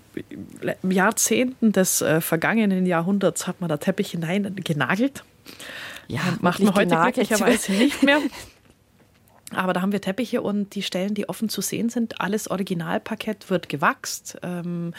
[0.83, 5.23] Jahrzehnten des äh, vergangenen Jahrhunderts hat man da Teppich hinein genagelt.
[6.07, 8.19] Ja, macht man heute glücklicherweise nicht mehr.
[9.55, 13.49] Aber da haben wir Teppiche und die Stellen, die offen zu sehen sind, alles Originalparkett
[13.49, 14.93] wird gewachst, ähm,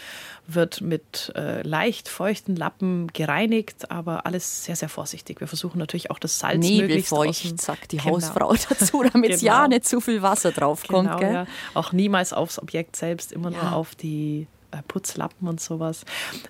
[0.47, 5.41] wird mit äh, leicht feuchten Lappen gereinigt, aber alles sehr, sehr vorsichtig.
[5.41, 8.17] Wir versuchen natürlich auch das Salz Nebelfeucht, sagt die genau.
[8.17, 9.43] Hausfrau dazu, damit genau.
[9.43, 11.21] ja nicht zu viel Wasser draufkommt.
[11.21, 11.47] Genau, ja.
[11.75, 13.63] Auch niemals aufs Objekt selbst, immer ja.
[13.63, 14.47] nur auf die
[14.83, 16.05] Putzlappen und sowas.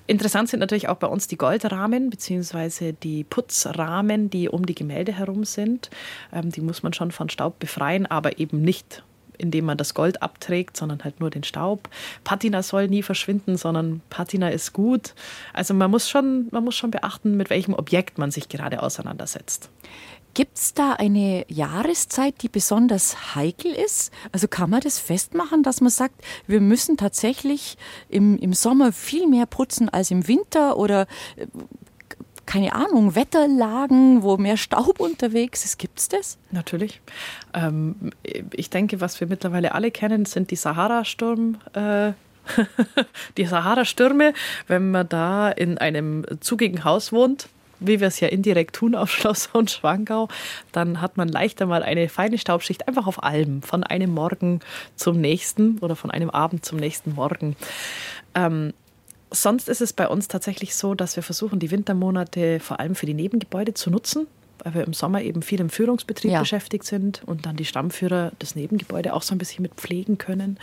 [0.07, 5.13] Interessant sind natürlich auch bei uns die Goldrahmen beziehungsweise die Putzrahmen, die um die Gemälde
[5.13, 5.91] herum sind.
[6.33, 9.03] Ähm, die muss man schon von Staub befreien, aber eben nicht
[9.39, 11.89] indem man das Gold abträgt, sondern halt nur den Staub.
[12.23, 15.15] Patina soll nie verschwinden, sondern Patina ist gut.
[15.53, 19.71] Also man muss schon, man muss schon beachten, mit welchem Objekt man sich gerade auseinandersetzt.
[20.35, 24.13] Gibt es da eine Jahreszeit, die besonders heikel ist?
[24.33, 26.17] Also kann man das festmachen, dass man sagt,
[26.49, 27.77] wir müssen tatsächlich
[28.09, 31.07] im, im Sommer viel mehr putzen als im Winter oder
[31.37, 31.47] äh,
[32.47, 35.79] keine Ahnung, Wetterlagen, wo mehr Staub unterwegs ist.
[35.79, 36.39] Gibt es das?
[36.51, 37.01] Natürlich.
[37.55, 38.11] Ähm,
[38.53, 41.59] ich denke, was wir mittlerweile alle kennen, sind die Sahara-Sturm.
[41.75, 42.13] Äh
[43.39, 44.35] die Sahara-Stürme,
[44.67, 47.49] wenn man da in einem zugigen Haus wohnt,
[47.81, 50.29] wie wir es ja indirekt tun auf Schloss und Schwangau,
[50.73, 54.61] dann hat man leichter mal eine feine Staubschicht einfach auf Alben, von einem Morgen
[54.97, 57.57] zum nächsten oder von einem Abend zum nächsten Morgen.
[58.35, 58.73] Ähm,
[59.31, 63.07] sonst ist es bei uns tatsächlich so, dass wir versuchen, die Wintermonate vor allem für
[63.07, 64.27] die Nebengebäude zu nutzen,
[64.63, 66.41] weil wir im Sommer eben viel im Führungsbetrieb ja.
[66.41, 70.59] beschäftigt sind und dann die Stammführer das Nebengebäude auch so ein bisschen mit pflegen können.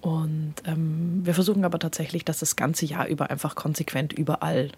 [0.00, 4.70] Und ähm, wir versuchen aber tatsächlich, dass das ganze Jahr über einfach konsequent überall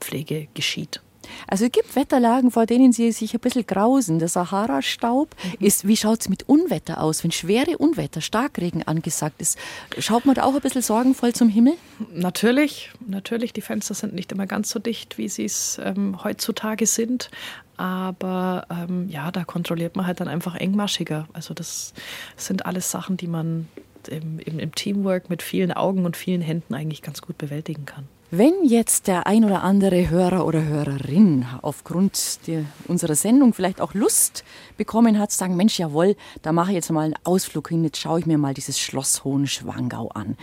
[0.00, 1.00] Pflege geschieht.
[1.46, 4.18] Also es gibt Wetterlagen, vor denen Sie sich ein bisschen grausen.
[4.18, 5.66] Der Sahara-Staub mhm.
[5.66, 7.24] ist, wie schaut es mit Unwetter aus?
[7.24, 9.58] Wenn schwere Unwetter, Starkregen angesagt ist,
[9.98, 11.74] schaut man da auch ein bisschen sorgenvoll zum Himmel?
[12.12, 13.52] Natürlich, natürlich.
[13.52, 17.30] Die Fenster sind nicht immer ganz so dicht, wie sie es ähm, heutzutage sind.
[17.76, 21.28] Aber ähm, ja, da kontrolliert man halt dann einfach engmaschiger.
[21.32, 21.94] Also das
[22.36, 23.68] sind alles Sachen, die man
[24.08, 28.08] im, im, im Teamwork mit vielen Augen und vielen Händen eigentlich ganz gut bewältigen kann.
[28.30, 33.94] Wenn jetzt der ein oder andere Hörer oder Hörerin aufgrund der, unserer Sendung vielleicht auch
[33.94, 34.44] Lust
[34.76, 38.20] bekommen hat, sagen, Mensch, jawohl, da mache ich jetzt mal einen Ausflug hin, jetzt schaue
[38.20, 40.36] ich mir mal dieses Schloss Hohenschwangau an.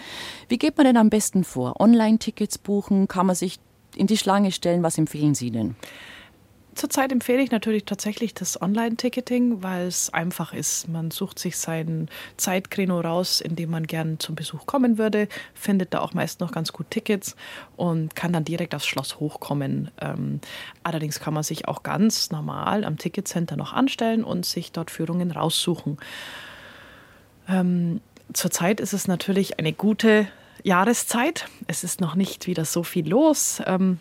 [0.49, 1.79] Wie geht man denn am besten vor?
[1.79, 3.07] Online-Tickets buchen?
[3.07, 3.59] Kann man sich
[3.95, 4.81] in die Schlange stellen?
[4.81, 5.75] Was empfehlen Sie denn?
[6.75, 10.89] Zurzeit empfehle ich natürlich tatsächlich das Online-Ticketing, weil es einfach ist.
[10.89, 15.93] Man sucht sich sein Zeitkreno raus, in dem man gern zum Besuch kommen würde, findet
[15.93, 17.37] da auch meist noch ganz gut Tickets
[17.77, 19.89] und kann dann direkt aufs Schloss hochkommen.
[20.01, 20.41] Ähm,
[20.83, 25.31] allerdings kann man sich auch ganz normal am Ticketcenter noch anstellen und sich dort Führungen
[25.31, 25.97] raussuchen.
[27.47, 28.01] Ähm,
[28.33, 30.27] zurzeit ist es natürlich eine gute
[30.63, 31.47] Jahreszeit.
[31.67, 33.61] Es ist noch nicht wieder so viel los.
[33.65, 33.99] Ähm,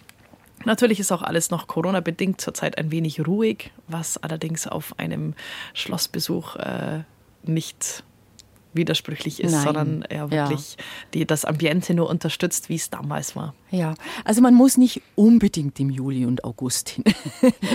[0.65, 5.35] Natürlich ist auch alles noch Corona-bedingt zurzeit ein wenig ruhig, was allerdings auf einem
[5.75, 7.01] Schlossbesuch äh,
[7.43, 8.05] nicht
[8.75, 9.63] widersprüchlich ist, Nein.
[9.63, 10.85] sondern er wirklich ja.
[11.15, 13.55] die, das Ambiente nur unterstützt, wie es damals war.
[13.75, 13.95] Ja,
[14.25, 17.05] also man muss nicht unbedingt im Juli und August hin,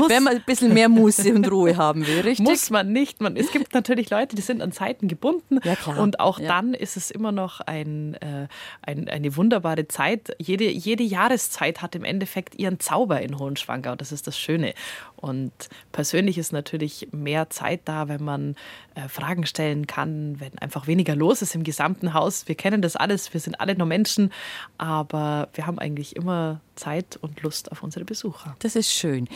[0.07, 2.47] wenn man ein bisschen mehr Muße und Ruhe haben will, richtig?
[2.47, 3.19] Muss man nicht.
[3.19, 5.99] Man, es gibt natürlich Leute, die sind an Zeiten gebunden ja, klar.
[5.99, 6.47] und auch ja.
[6.47, 8.47] dann ist es immer noch ein, äh,
[8.81, 10.35] ein, eine wunderbare Zeit.
[10.39, 14.73] Jede, jede Jahreszeit hat im Endeffekt ihren Zauber in Hohenschwangau, das ist das Schöne.
[15.17, 15.51] Und
[15.91, 18.55] persönlich ist natürlich mehr Zeit da, wenn man
[18.95, 22.47] äh, Fragen stellen kann, wenn einfach weniger los ist im gesamten Haus.
[22.47, 24.31] Wir kennen das alles, wir sind alle nur Menschen,
[24.77, 28.55] aber wir haben eigentlich immer Zeit und Lust auf unsere Besucher.
[28.59, 29.27] Das ist schön.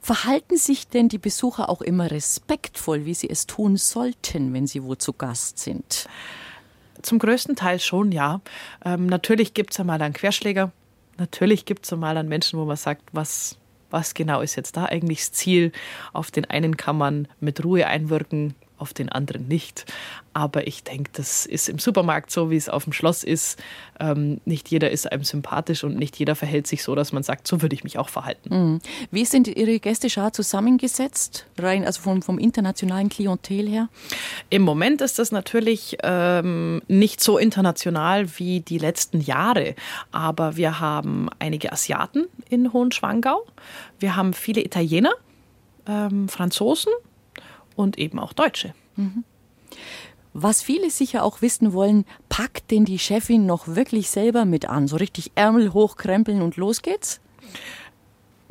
[0.00, 4.82] Verhalten sich denn die Besucher auch immer respektvoll, wie sie es tun sollten, wenn sie
[4.82, 6.08] wo zu Gast sind?
[7.02, 8.40] Zum größten Teil schon, ja.
[8.84, 10.72] Ähm, natürlich gibt es ja mal einen Querschläger.
[11.16, 13.56] Natürlich gibt es ja mal einen Menschen, wo man sagt, was,
[13.90, 15.70] was genau ist jetzt da eigentlich das Ziel?
[16.12, 19.86] Auf den einen kann man mit Ruhe einwirken, auf den anderen nicht.
[20.32, 23.58] Aber ich denke, das ist im Supermarkt so, wie es auf dem Schloss ist.
[23.98, 27.48] Ähm, nicht jeder ist einem sympathisch und nicht jeder verhält sich so, dass man sagt,
[27.48, 28.48] so würde ich mich auch verhalten.
[28.54, 28.80] Mhm.
[29.10, 33.88] Wie sind Ihre Gästeschar zusammengesetzt, rein also vom, vom internationalen Klientel her?
[34.50, 39.74] Im Moment ist das natürlich ähm, nicht so international wie die letzten Jahre.
[40.12, 43.44] Aber wir haben einige Asiaten in Hohenschwangau.
[43.98, 45.12] Wir haben viele Italiener,
[45.86, 46.92] ähm, Franzosen
[47.80, 48.74] und eben auch Deutsche.
[48.96, 49.24] Mhm.
[50.32, 54.86] Was viele sicher auch wissen wollen, packt denn die Chefin noch wirklich selber mit an?
[54.86, 57.20] So richtig Ärmel hochkrempeln und los geht's?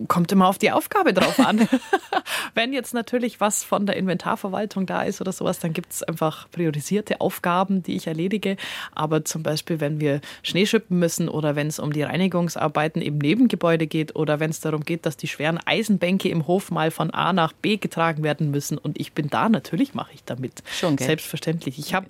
[0.07, 1.67] Kommt immer auf die Aufgabe drauf an.
[2.55, 6.49] Wenn jetzt natürlich was von der Inventarverwaltung da ist oder sowas, dann gibt es einfach
[6.51, 8.57] priorisierte Aufgaben, die ich erledige.
[8.93, 13.17] Aber zum Beispiel, wenn wir Schnee schippen müssen oder wenn es um die Reinigungsarbeiten im
[13.17, 17.11] Nebengebäude geht oder wenn es darum geht, dass die schweren Eisenbänke im Hof mal von
[17.11, 20.63] A nach B getragen werden müssen und ich bin da, natürlich mache ich damit.
[20.71, 21.07] Schon, gell?
[21.07, 21.79] Selbstverständlich.
[21.79, 22.07] Ich habe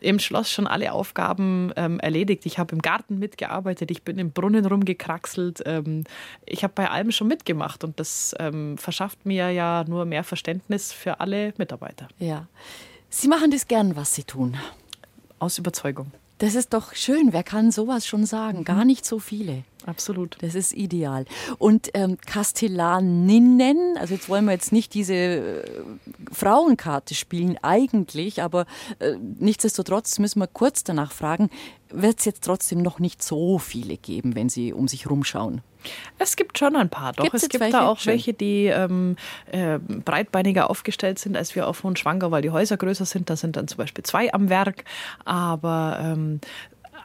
[0.00, 2.46] im Schloss schon alle Aufgaben ähm, erledigt.
[2.46, 5.62] Ich habe im Garten mitgearbeitet, ich bin im Brunnen rumgekraxelt.
[5.66, 6.04] Ähm,
[6.46, 10.92] ich habe bei allem schon mitgemacht und das ähm, verschafft mir ja nur mehr Verständnis
[10.92, 12.08] für alle Mitarbeiter.
[12.18, 12.46] Ja.
[13.08, 14.56] Sie machen das gern, was Sie tun.
[15.38, 16.12] Aus Überzeugung.
[16.38, 17.32] Das ist doch schön.
[17.32, 18.60] Wer kann sowas schon sagen?
[18.60, 18.64] Mhm.
[18.64, 19.62] Gar nicht so viele.
[19.86, 20.36] Absolut.
[20.40, 21.24] Das ist ideal.
[21.58, 25.64] Und ähm, Kastellaninnen, also jetzt wollen wir jetzt nicht diese äh,
[26.32, 28.66] Frauenkarte spielen eigentlich, aber
[28.98, 31.48] äh, nichtsdestotrotz müssen wir kurz danach fragen,
[31.92, 35.62] wird es jetzt trotzdem noch nicht so viele geben, wenn Sie um sich rumschauen?
[36.18, 37.24] Es gibt schon ein paar, doch.
[37.24, 38.12] Gibt's es gibt da auch Schön.
[38.12, 39.16] welche, die ähm,
[39.50, 43.30] äh, breitbeiniger aufgestellt sind als wir auf Hohenschwangau, weil die Häuser größer sind.
[43.30, 44.84] Da sind dann zum Beispiel zwei am Werk.
[45.24, 46.40] Aber ähm,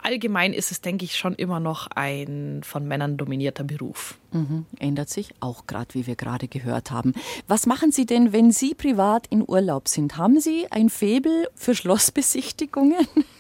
[0.04, 4.18] allgemein ist es, denke ich, schon immer noch ein von Männern dominierter Beruf.
[4.32, 4.66] Mhm.
[4.80, 7.14] Ändert sich auch gerade, wie wir gerade gehört haben.
[7.48, 10.18] Was machen Sie denn, wenn Sie privat in Urlaub sind?
[10.18, 13.08] Haben Sie ein Faible für Schlossbesichtigungen?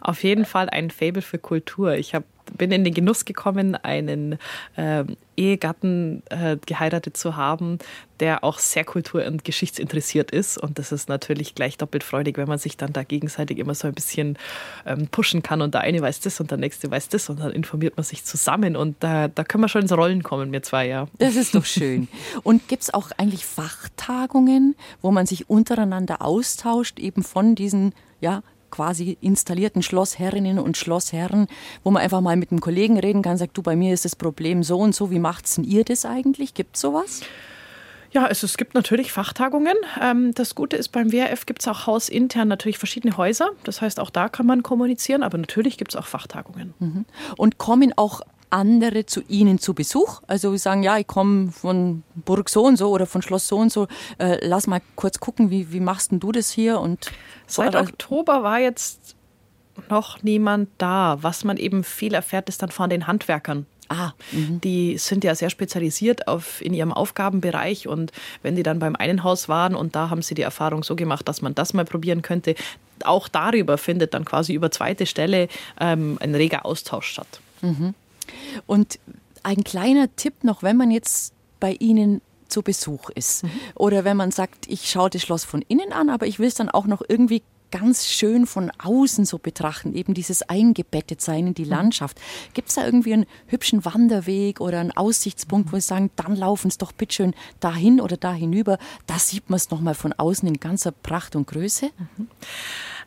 [0.00, 1.94] Auf jeden Fall ein Faible für Kultur.
[1.94, 2.24] Ich habe
[2.56, 4.38] bin in den Genuss gekommen, einen
[4.76, 5.04] äh,
[5.36, 7.78] Ehegatten äh, geheiratet zu haben,
[8.18, 10.58] der auch sehr kultur- und geschichtsinteressiert ist.
[10.58, 13.88] Und das ist natürlich gleich doppelt freudig, wenn man sich dann da gegenseitig immer so
[13.88, 14.38] ein bisschen
[14.84, 15.62] ähm, pushen kann.
[15.62, 17.30] Und der eine weiß das und der nächste weiß das.
[17.30, 18.76] Und dann informiert man sich zusammen.
[18.76, 21.06] Und da, da können wir schon ins Rollen kommen, wir zwei, ja.
[21.18, 22.08] Das ist doch schön.
[22.42, 28.42] Und gibt es auch eigentlich Fachtagungen, wo man sich untereinander austauscht, eben von diesen ja,
[28.70, 31.46] quasi installierten Schlossherrinnen und Schlossherren,
[31.84, 34.16] wo man einfach mal mit einem Kollegen reden kann, sagt, du, bei mir ist das
[34.16, 36.54] Problem so und so, wie macht's denn ihr das eigentlich?
[36.54, 37.22] Gibt es sowas?
[38.12, 39.76] Ja, es, es gibt natürlich Fachtagungen.
[40.00, 43.50] Ähm, das Gute ist, beim WRF gibt es auch hausintern natürlich verschiedene Häuser.
[43.62, 46.74] Das heißt, auch da kann man kommunizieren, aber natürlich gibt es auch Fachtagungen.
[46.80, 47.04] Mhm.
[47.36, 48.20] Und kommen auch
[48.50, 50.22] andere zu Ihnen zu Besuch.
[50.26, 53.56] Also wir sagen, ja, ich komme von Burg so und so oder von Schloss so
[53.56, 53.86] und so.
[54.18, 56.80] Äh, lass mal kurz gucken, wie, wie machst denn du das hier?
[56.80, 57.10] Und
[57.46, 59.16] Seit Oktober war jetzt
[59.88, 61.18] noch niemand da.
[61.20, 63.66] Was man eben viel erfährt, ist dann von den Handwerkern.
[63.92, 64.60] Ah, mhm.
[64.60, 69.24] die sind ja sehr spezialisiert auf, in ihrem Aufgabenbereich und wenn die dann beim einen
[69.24, 72.22] Haus waren und da haben sie die Erfahrung so gemacht, dass man das mal probieren
[72.22, 72.54] könnte,
[73.02, 75.48] auch darüber findet dann quasi über zweite Stelle
[75.80, 77.40] ähm, ein reger Austausch statt.
[77.62, 77.94] Mhm.
[78.66, 78.98] Und
[79.42, 83.50] ein kleiner Tipp noch, wenn man jetzt bei Ihnen zu Besuch ist mhm.
[83.76, 86.54] oder wenn man sagt, ich schaue das Schloss von innen an, aber ich will es
[86.54, 91.64] dann auch noch irgendwie ganz schön von außen so betrachten, eben dieses Eingebettetsein in die
[91.64, 91.70] mhm.
[91.70, 92.20] Landschaft.
[92.52, 96.70] Gibt es da irgendwie einen hübschen Wanderweg oder einen Aussichtspunkt, wo Sie sagen, dann laufen
[96.70, 100.58] Sie doch bitteschön dahin oder da hinüber, da sieht man es nochmal von außen in
[100.58, 101.90] ganzer Pracht und Größe?
[102.16, 102.28] Mhm.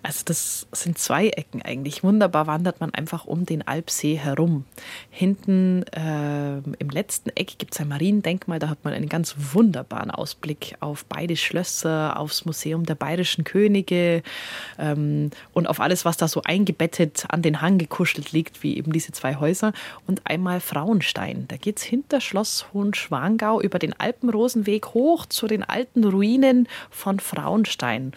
[0.03, 2.03] Also das sind zwei Ecken eigentlich.
[2.03, 4.65] Wunderbar wandert man einfach um den Alpsee herum.
[5.09, 10.11] Hinten äh, im letzten Eck gibt es ein Mariendenkmal, da hat man einen ganz wunderbaren
[10.11, 14.23] Ausblick auf beide Schlösser, aufs Museum der bayerischen Könige
[14.77, 18.91] ähm, und auf alles, was da so eingebettet an den Hang gekuschelt liegt, wie eben
[18.91, 19.71] diese zwei Häuser.
[20.05, 21.45] Und einmal Frauenstein.
[21.47, 27.21] Da geht es hinter Schloss Hohenschwangau über den Alpenrosenweg hoch zu den alten Ruinen von
[27.21, 28.11] Frauenstein.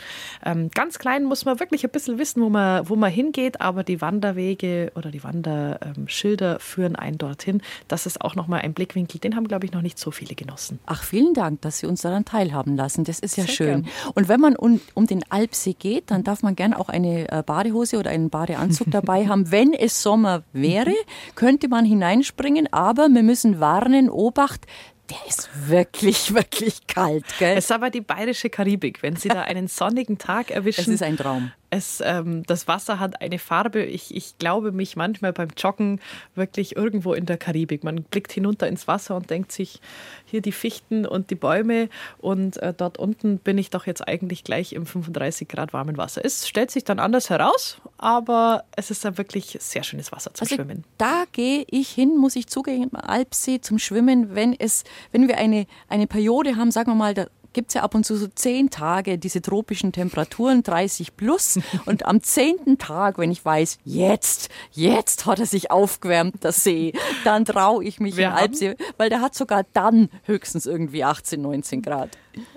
[0.44, 3.84] Ähm, ganz klein muss man wirklich ein bisschen wissen, wo man, wo man hingeht, aber
[3.84, 7.62] die Wanderwege oder die Wanderschilder führen einen dorthin.
[7.88, 10.78] Das ist auch nochmal ein Blickwinkel, den haben, glaube ich, noch nicht so viele genossen.
[10.86, 13.04] Ach, vielen Dank, dass Sie uns daran teilhaben lassen.
[13.04, 13.82] Das ist ja Sehr schön.
[13.82, 14.12] Gern.
[14.14, 17.42] Und wenn man um, um, den Alpsee geht, dann darf man gerne auch eine äh,
[17.44, 19.50] Badehose oder einen Badeanzug dabei haben.
[19.50, 20.94] Wenn es Sommer wäre,
[21.34, 24.66] könnte man hineinspringen, aber wir müssen warnen, Obacht,
[25.10, 27.56] der ist wirklich, wirklich kalt, gell?
[27.56, 29.02] Es ist aber die bayerische Karibik.
[29.02, 30.82] Wenn Sie da einen sonnigen Tag erwischen.
[30.82, 31.52] Es ist ein Traum.
[31.70, 33.82] Es, ähm, das Wasser hat eine Farbe.
[33.82, 36.00] Ich, ich glaube mich manchmal beim Joggen
[36.34, 37.84] wirklich irgendwo in der Karibik.
[37.84, 39.80] Man blickt hinunter ins Wasser und denkt sich,
[40.26, 41.88] hier die Fichten und die Bäume
[42.18, 46.24] und äh, dort unten bin ich doch jetzt eigentlich gleich im 35 Grad warmen Wasser.
[46.24, 50.44] Es stellt sich dann anders heraus, aber es ist ein wirklich sehr schönes Wasser zum
[50.44, 50.84] also Schwimmen.
[50.98, 55.66] Da gehe ich hin, muss ich zugeben, Alpsee zum Schwimmen, wenn es, wenn wir eine,
[55.88, 58.68] eine Periode haben, sagen wir mal, da gibt es ja ab und zu so zehn
[58.68, 61.58] Tage diese tropischen Temperaturen, 30 plus.
[61.86, 66.92] Und am zehnten Tag, wenn ich weiß, jetzt, jetzt hat er sich aufgewärmt, der See,
[67.24, 71.40] dann traue ich mich Wir in Alpsee, weil der hat sogar dann höchstens irgendwie 18,
[71.40, 72.10] 19 Grad.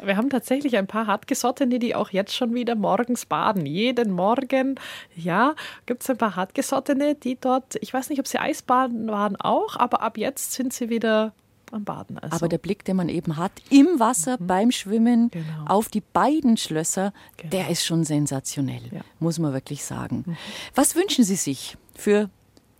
[0.04, 3.66] Wir haben tatsächlich ein paar Hartgesottene, die auch jetzt schon wieder morgens baden.
[3.66, 4.76] Jeden Morgen,
[5.16, 9.38] ja, gibt es ein paar Hartgesottene, die dort, ich weiß nicht, ob sie Eisbaden waren
[9.38, 11.32] auch, aber ab jetzt sind sie wieder
[11.72, 12.18] am Baden.
[12.20, 12.36] Also.
[12.36, 14.48] Aber der Blick, den man eben hat im Wasser mhm.
[14.48, 15.66] beim Schwimmen genau.
[15.66, 17.52] auf die beiden Schlösser, genau.
[17.52, 19.02] der ist schon sensationell, ja.
[19.20, 20.24] muss man wirklich sagen.
[20.26, 20.38] Mhm.
[20.76, 22.30] Was wünschen Sie sich für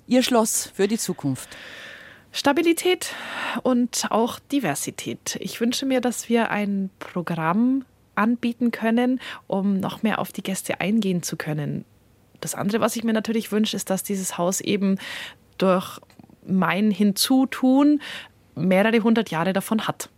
[0.08, 1.50] Ihr Schloss, für die Zukunft?
[2.32, 3.16] Stabilität
[3.64, 5.38] und auch Diversität.
[5.40, 7.86] Ich wünsche mir, dass wir ein Programm
[8.16, 11.86] anbieten können, um noch mehr auf die Gäste eingehen zu können.
[12.42, 14.98] Das andere, was ich mir natürlich wünsche, ist, dass dieses Haus eben
[15.58, 16.00] durch
[16.46, 18.02] mein Hinzutun
[18.56, 20.10] mehrere hundert Jahre davon hat.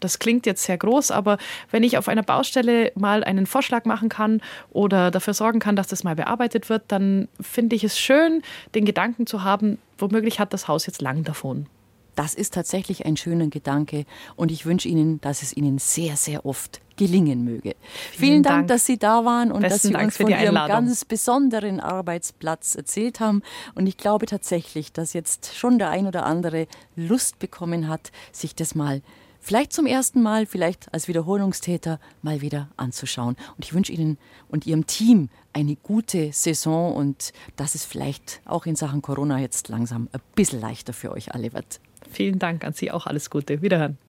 [0.00, 1.38] Das klingt jetzt sehr groß, aber
[1.70, 5.86] wenn ich auf einer Baustelle mal einen Vorschlag machen kann oder dafür sorgen kann, dass
[5.86, 8.42] das mal bearbeitet wird, dann finde ich es schön,
[8.74, 11.66] den Gedanken zu haben, womöglich hat das Haus jetzt lang davon.
[12.14, 14.04] Das ist tatsächlich ein schöner Gedanke
[14.36, 17.74] und ich wünsche Ihnen, dass es Ihnen sehr, sehr oft gelingen möge.
[18.10, 20.28] Vielen, Vielen Dank, Dank, dass Sie da waren und Besten dass Sie Dank uns von
[20.28, 23.42] Ihrem ganz besonderen Arbeitsplatz erzählt haben.
[23.74, 28.54] Und ich glaube tatsächlich, dass jetzt schon der ein oder andere Lust bekommen hat, sich
[28.54, 29.02] das mal
[29.42, 33.36] vielleicht zum ersten Mal, vielleicht als Wiederholungstäter mal wieder anzuschauen.
[33.56, 34.16] Und ich wünsche Ihnen
[34.48, 39.68] und Ihrem Team eine gute Saison und dass es vielleicht auch in Sachen Corona jetzt
[39.68, 41.80] langsam ein bisschen leichter für euch alle wird.
[42.10, 43.06] Vielen Dank an Sie auch.
[43.06, 43.62] Alles Gute.
[43.62, 43.98] Wiederhören.